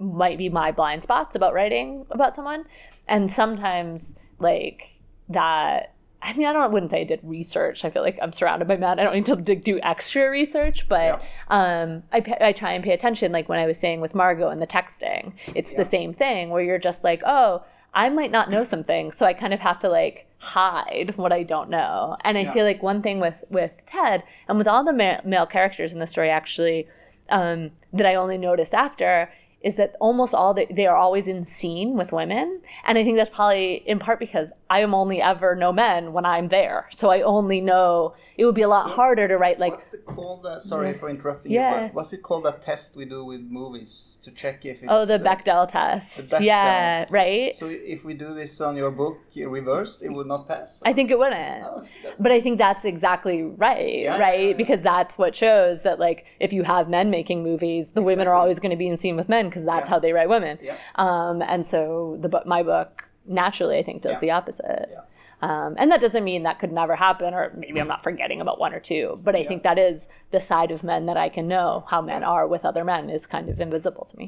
might 0.00 0.38
be 0.38 0.48
my 0.48 0.72
blind 0.72 1.02
spots 1.02 1.34
about 1.34 1.52
writing 1.54 2.06
about 2.10 2.34
someone 2.34 2.64
and 3.06 3.30
sometimes 3.30 4.12
like 4.38 4.94
that 5.28 5.94
I 6.22 6.34
mean, 6.34 6.46
I 6.46 6.52
don't. 6.52 6.60
I 6.60 6.66
wouldn't 6.66 6.90
say 6.90 7.00
I 7.00 7.04
did 7.04 7.20
research. 7.22 7.82
I 7.82 7.88
feel 7.88 8.02
like 8.02 8.18
I'm 8.20 8.34
surrounded 8.34 8.68
by 8.68 8.76
men. 8.76 9.00
I 9.00 9.04
don't 9.04 9.14
need 9.14 9.24
to 9.24 9.36
d- 9.36 9.54
do 9.54 9.80
extra 9.82 10.28
research, 10.30 10.86
but 10.86 11.22
um, 11.48 12.02
I, 12.12 12.22
I 12.42 12.52
try 12.52 12.72
and 12.72 12.84
pay 12.84 12.92
attention. 12.92 13.32
Like 13.32 13.48
when 13.48 13.58
I 13.58 13.64
was 13.64 13.78
saying 13.78 14.02
with 14.02 14.14
Margot 14.14 14.50
and 14.50 14.60
the 14.60 14.66
texting, 14.66 15.32
it's 15.54 15.72
Yeah. 15.72 15.78
the 15.78 15.84
same 15.86 16.12
thing 16.12 16.50
where 16.50 16.62
you're 16.62 16.78
just 16.78 17.04
like, 17.04 17.22
oh, 17.24 17.64
I 17.94 18.10
might 18.10 18.30
not 18.30 18.50
know 18.50 18.64
something, 18.64 19.12
so 19.12 19.24
I 19.24 19.32
kind 19.32 19.54
of 19.54 19.60
have 19.60 19.78
to 19.78 19.88
like 19.88 20.26
hide 20.36 21.14
what 21.16 21.32
I 21.32 21.42
don't 21.42 21.70
know. 21.70 22.18
And 22.22 22.36
I 22.36 22.42
Yeah. 22.42 22.52
feel 22.52 22.64
like 22.66 22.82
one 22.82 23.00
thing 23.00 23.18
with 23.18 23.42
with 23.48 23.72
Ted 23.86 24.22
and 24.46 24.58
with 24.58 24.68
all 24.68 24.84
the 24.84 24.92
ma- 24.92 25.22
male 25.24 25.46
characters 25.46 25.90
in 25.94 26.00
the 26.00 26.06
story, 26.06 26.28
actually, 26.28 26.86
um, 27.30 27.70
that 27.94 28.04
I 28.04 28.14
only 28.14 28.36
noticed 28.36 28.74
after 28.74 29.32
is 29.62 29.76
that 29.76 29.94
almost 30.00 30.34
all 30.34 30.54
the, 30.54 30.66
they 30.70 30.86
are 30.86 30.96
always 30.96 31.26
in 31.28 31.44
scene 31.44 31.94
with 31.96 32.12
women 32.12 32.60
and 32.86 32.96
i 32.98 33.04
think 33.04 33.16
that's 33.16 33.34
probably 33.34 33.74
in 33.86 33.98
part 33.98 34.18
because 34.18 34.48
i 34.70 34.80
am 34.80 34.94
only 34.94 35.20
ever 35.20 35.54
know 35.54 35.72
men 35.72 36.12
when 36.12 36.24
i'm 36.24 36.48
there 36.48 36.88
so 36.92 37.10
i 37.10 37.20
only 37.22 37.60
know 37.60 38.14
it 38.38 38.46
would 38.46 38.54
be 38.54 38.62
a 38.62 38.68
lot 38.68 38.84
So, 38.88 38.94
harder 38.94 39.28
to 39.28 39.36
write 39.36 39.58
like 39.58 39.72
what's 39.72 39.92
it 39.92 40.06
called? 40.06 40.46
Uh, 40.46 40.58
sorry 40.58 40.92
Yeah. 40.92 40.98
for 40.98 41.10
interrupting 41.10 41.52
Yeah. 41.52 41.74
you, 41.74 41.80
but 41.88 41.94
what's 41.94 42.12
it 42.14 42.22
called? 42.22 42.44
That 42.46 42.62
test 42.62 42.96
we 42.96 43.04
do 43.04 43.22
with 43.22 43.42
movies 43.42 44.18
to 44.24 44.30
check 44.30 44.64
if 44.64 44.78
it's. 44.82 44.86
oh 44.88 45.04
the 45.04 45.16
uh, 45.16 45.18
bechdel 45.18 45.70
test 45.70 46.30
the 46.30 46.36
Bechdel. 46.38 46.44
yeah 46.44 47.04
right 47.10 47.54
So 47.56 47.66
if 47.68 48.02
we 48.02 48.14
do 48.14 48.32
this 48.34 48.58
on 48.62 48.76
your 48.76 48.90
book 48.90 49.18
uh, 49.36 49.46
reversed, 49.46 50.02
it 50.02 50.08
would 50.08 50.26
not 50.26 50.48
pass. 50.48 50.80
i 50.86 50.92
think 50.94 51.10
it 51.10 51.18
wouldn't 51.18 51.64
Oh, 51.66 51.82
but 52.18 52.32
i 52.32 52.40
think 52.40 52.56
that's 52.58 52.84
exactly 52.86 53.42
right 53.42 54.04
Yeah, 54.04 54.16
right 54.18 54.56
because 54.56 54.80
that's 54.80 55.18
what 55.18 55.36
shows 55.36 55.82
that 55.82 55.98
like 55.98 56.24
if 56.38 56.50
you 56.52 56.62
have 56.62 56.88
men 56.88 57.10
making 57.10 57.42
movies 57.42 57.90
the 57.90 58.00
women 58.02 58.26
are 58.26 58.34
always 58.34 58.58
going 58.58 58.70
to 58.70 58.76
be 58.84 58.88
in 58.88 58.96
scene 58.96 59.16
with 59.16 59.28
men 59.28 59.49
because 59.50 59.64
that's 59.64 59.86
Yeah. 59.88 59.90
how 59.94 59.98
they 59.98 60.12
write 60.12 60.28
women 60.36 60.58
Yeah. 60.62 60.76
um, 60.96 61.42
and 61.42 61.64
so 61.66 61.80
the 62.24 62.30
my 62.46 62.62
book 62.62 62.90
naturally 63.26 63.76
i 63.78 63.82
think 63.82 64.02
does 64.02 64.14
Yeah. 64.14 64.20
the 64.26 64.30
opposite 64.38 64.88
Yeah. 64.92 65.00
Um, 65.42 65.74
and 65.78 65.90
that 65.90 66.02
doesn't 66.02 66.22
mean 66.30 66.42
that 66.42 66.58
could 66.60 66.70
never 66.70 66.94
happen, 66.96 67.32
or 67.32 67.50
maybe 67.56 67.80
I'm 67.80 67.88
not 67.88 68.02
forgetting 68.02 68.42
about 68.42 68.58
one 68.60 68.74
or 68.74 68.80
two, 68.92 69.18
but 69.26 69.34
I 69.34 69.42
think 69.48 69.62
that 69.62 69.78
is 69.78 70.06
the 70.32 70.40
side 70.50 70.70
of 70.70 70.84
men 70.84 71.06
that 71.06 71.16
I 71.26 71.30
can 71.36 71.48
know 71.48 71.84
how 71.92 72.00
men 72.02 72.22
are 72.34 72.46
with 72.54 72.62
other 72.70 72.84
men 72.84 73.08
is 73.08 73.24
kind 73.24 73.48
of 73.48 73.58
invisible 73.58 74.04
to 74.10 74.14
me. 74.18 74.26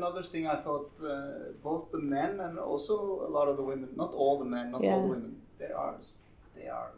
Another 0.00 0.24
thing 0.32 0.48
I 0.48 0.56
thought, 0.64 0.90
uh, 1.00 1.52
both 1.62 1.92
the 1.92 2.02
men 2.16 2.32
and 2.40 2.58
also 2.58 2.94
a 3.28 3.30
lot 3.36 3.46
of 3.50 3.56
the 3.56 3.62
women, 3.62 3.88
not 3.94 4.12
all 4.12 4.34
the 4.42 4.44
men, 4.56 4.72
not 4.72 4.82
all 4.82 5.02
the 5.02 5.12
women, 5.14 5.32
they 5.60 5.70
are, 5.82 5.94
they 6.56 6.66
are, 6.78 6.90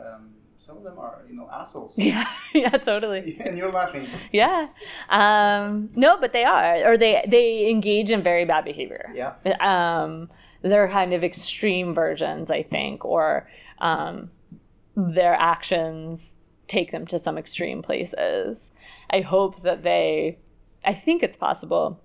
um, 0.00 0.22
some 0.66 0.78
of 0.78 0.82
them 0.82 0.98
are, 0.98 1.22
you 1.28 1.36
know, 1.36 1.48
assholes. 1.52 1.94
Yeah, 1.96 2.26
yeah, 2.52 2.70
totally. 2.70 3.38
and 3.44 3.56
you're 3.56 3.70
laughing. 3.70 4.08
Yeah, 4.32 4.66
um, 5.08 5.90
no, 5.94 6.18
but 6.20 6.32
they 6.32 6.44
are, 6.44 6.84
or 6.84 6.98
they 6.98 7.24
they 7.28 7.70
engage 7.70 8.10
in 8.10 8.22
very 8.22 8.44
bad 8.44 8.64
behavior. 8.64 9.12
Yeah. 9.14 9.34
um, 9.60 10.28
they're 10.62 10.88
kind 10.88 11.12
of 11.12 11.22
extreme 11.22 11.94
versions, 11.94 12.50
I 12.50 12.62
think, 12.64 13.04
or 13.04 13.48
um, 13.78 14.30
their 14.96 15.34
actions 15.34 16.34
take 16.66 16.90
them 16.90 17.06
to 17.06 17.18
some 17.20 17.38
extreme 17.38 17.80
places. 17.82 18.70
I 19.08 19.20
hope 19.20 19.62
that 19.62 19.84
they, 19.84 20.38
I 20.84 20.94
think 20.94 21.22
it's 21.22 21.36
possible 21.36 22.00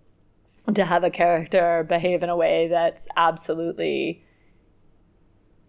to 0.72 0.86
have 0.86 1.04
a 1.04 1.10
character 1.10 1.84
behave 1.90 2.22
in 2.22 2.30
a 2.30 2.36
way 2.36 2.68
that's 2.68 3.08
absolutely 3.16 4.24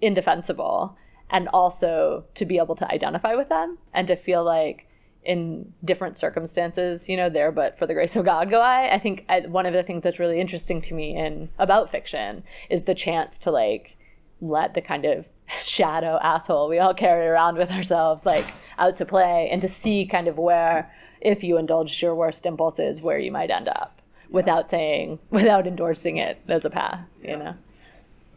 indefensible 0.03 0.99
and 1.33 1.49
also 1.49 2.25
to 2.35 2.45
be 2.45 2.59
able 2.59 2.77
to 2.77 2.93
identify 2.93 3.35
with 3.35 3.49
them 3.49 3.79
and 3.93 4.07
to 4.07 4.15
feel 4.15 4.45
like 4.45 4.87
in 5.25 5.73
different 5.85 6.19
circumstances, 6.19 7.09
you 7.09 7.17
know, 7.17 7.31
there, 7.31 7.51
but 7.51 7.79
for 7.79 7.87
the 7.87 7.95
grace 7.95 8.17
of 8.17 8.25
God 8.25 8.51
go 8.51 8.61
I. 8.61 8.93
I 8.95 8.99
think 8.99 9.25
I, 9.29 9.41
one 9.41 9.67
of 9.67 9.73
the 9.73 9.83
things 9.83 10.03
that's 10.03 10.19
really 10.19 10.41
interesting 10.41 10.83
to 10.83 10.95
me 10.95 11.17
in 11.17 11.49
about 11.59 11.91
fiction 11.91 12.43
is 12.69 12.85
the 12.85 12.95
chance 12.95 13.39
to 13.41 13.51
like 13.51 13.97
let 14.41 14.75
the 14.75 14.81
kind 14.83 15.05
of 15.05 15.27
shadow 15.65 16.19
asshole 16.23 16.69
we 16.69 16.79
all 16.79 16.95
carry 16.95 17.27
around 17.27 17.57
with 17.57 17.71
ourselves 17.71 18.27
like 18.27 18.53
out 18.79 18.97
to 18.97 19.05
play 19.05 19.49
and 19.51 19.63
to 19.63 19.69
see 19.69 20.07
kind 20.07 20.27
of 20.27 20.39
where 20.39 20.93
if 21.21 21.45
you 21.45 21.59
indulge 21.59 22.03
your 22.03 22.15
worst 22.15 22.47
impulses 22.47 23.01
where 23.01 23.19
you 23.19 23.31
might 23.31 23.51
end 23.51 23.69
up 23.69 24.01
without 24.31 24.71
saying 24.71 25.19
without 25.31 25.67
endorsing 25.67 26.17
it 26.17 26.41
as 26.49 26.65
a 26.65 26.71
path 26.71 27.01
you 27.23 27.37
know 27.37 27.55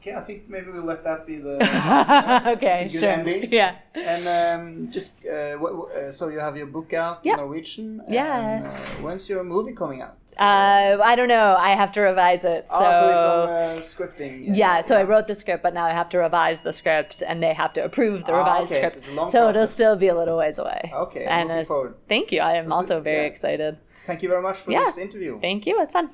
Okay, 0.06 0.14
I 0.16 0.22
think 0.22 0.48
maybe 0.48 0.70
we'll 0.70 0.84
let 0.84 1.04
that 1.04 1.26
be 1.26 1.38
the 1.40 1.56
okay 2.56 2.86
a 2.86 2.90
good 2.90 3.00
sure 3.00 3.10
ending. 3.10 3.52
yeah 3.52 3.76
And 3.96 4.24
um, 4.28 4.92
just 4.92 5.18
uh, 5.26 5.58
uh, 5.58 6.12
so 6.12 6.30
you 6.30 6.38
have 6.38 6.56
your 6.56 6.68
book 6.68 6.94
out 6.94 7.22
Yeah. 7.24 7.34
in 7.34 7.38
Norwegian. 7.40 8.02
Yeah. 8.08 8.58
And, 8.58 8.68
uh, 8.68 8.70
when's 9.02 9.28
your 9.28 9.44
movie 9.44 9.74
coming 9.74 10.02
out? 10.04 10.18
uh, 10.38 10.98
i 11.12 11.16
don't 11.16 11.30
know 11.30 11.56
i 11.58 11.70
have 11.82 11.92
to 11.94 12.02
revise 12.02 12.44
it 12.44 12.68
so, 12.68 12.76
oh, 12.76 12.94
so 13.02 13.04
it's 13.14 13.24
on 13.32 13.50
uh, 13.50 13.82
scripting. 13.92 14.34
yeah, 14.56 14.82
so 14.82 14.92
I 14.98 15.04
wrote 15.04 15.28
the 15.28 15.34
script, 15.34 15.64
but 15.64 15.74
now 15.74 15.86
I 15.86 15.94
have 16.02 16.10
to 16.10 16.18
revise 16.20 16.60
the 16.62 16.74
script, 16.74 17.24
and 17.28 17.42
they 17.42 17.54
have 17.54 17.72
to 17.78 17.82
approve 17.88 18.26
the 18.26 18.34
Ah, 18.34 18.40
revised 18.42 18.72
okay, 18.74 18.84
so 18.84 18.90
script. 18.90 19.10
long 19.18 19.28
So 19.32 19.50
it'll 19.50 19.66
still 19.80 19.96
be 19.96 20.10
a 20.10 20.16
little 20.22 20.38
ways 20.38 20.60
away. 20.60 20.92
Okay, 21.06 21.24
and 21.26 21.48
looking 21.50 21.66
forward. 21.66 21.94
thank 22.10 22.32
you. 22.34 22.42
I 22.42 22.54
am 22.60 22.66
Was 22.66 22.72
it- 22.74 22.76
also 22.80 22.96
very 23.02 23.24
yeah. 23.26 23.32
excited. 23.34 23.78
Thank 24.06 24.22
you 24.24 24.30
very 24.30 24.42
much 24.48 24.58
for 24.58 24.72
Yeah. 24.72 24.84
this 24.86 24.98
interview. 25.00 25.40
Thank 25.40 25.66
you. 25.66 25.74
It 25.78 25.80
was 25.84 25.92
fun. 25.98 26.10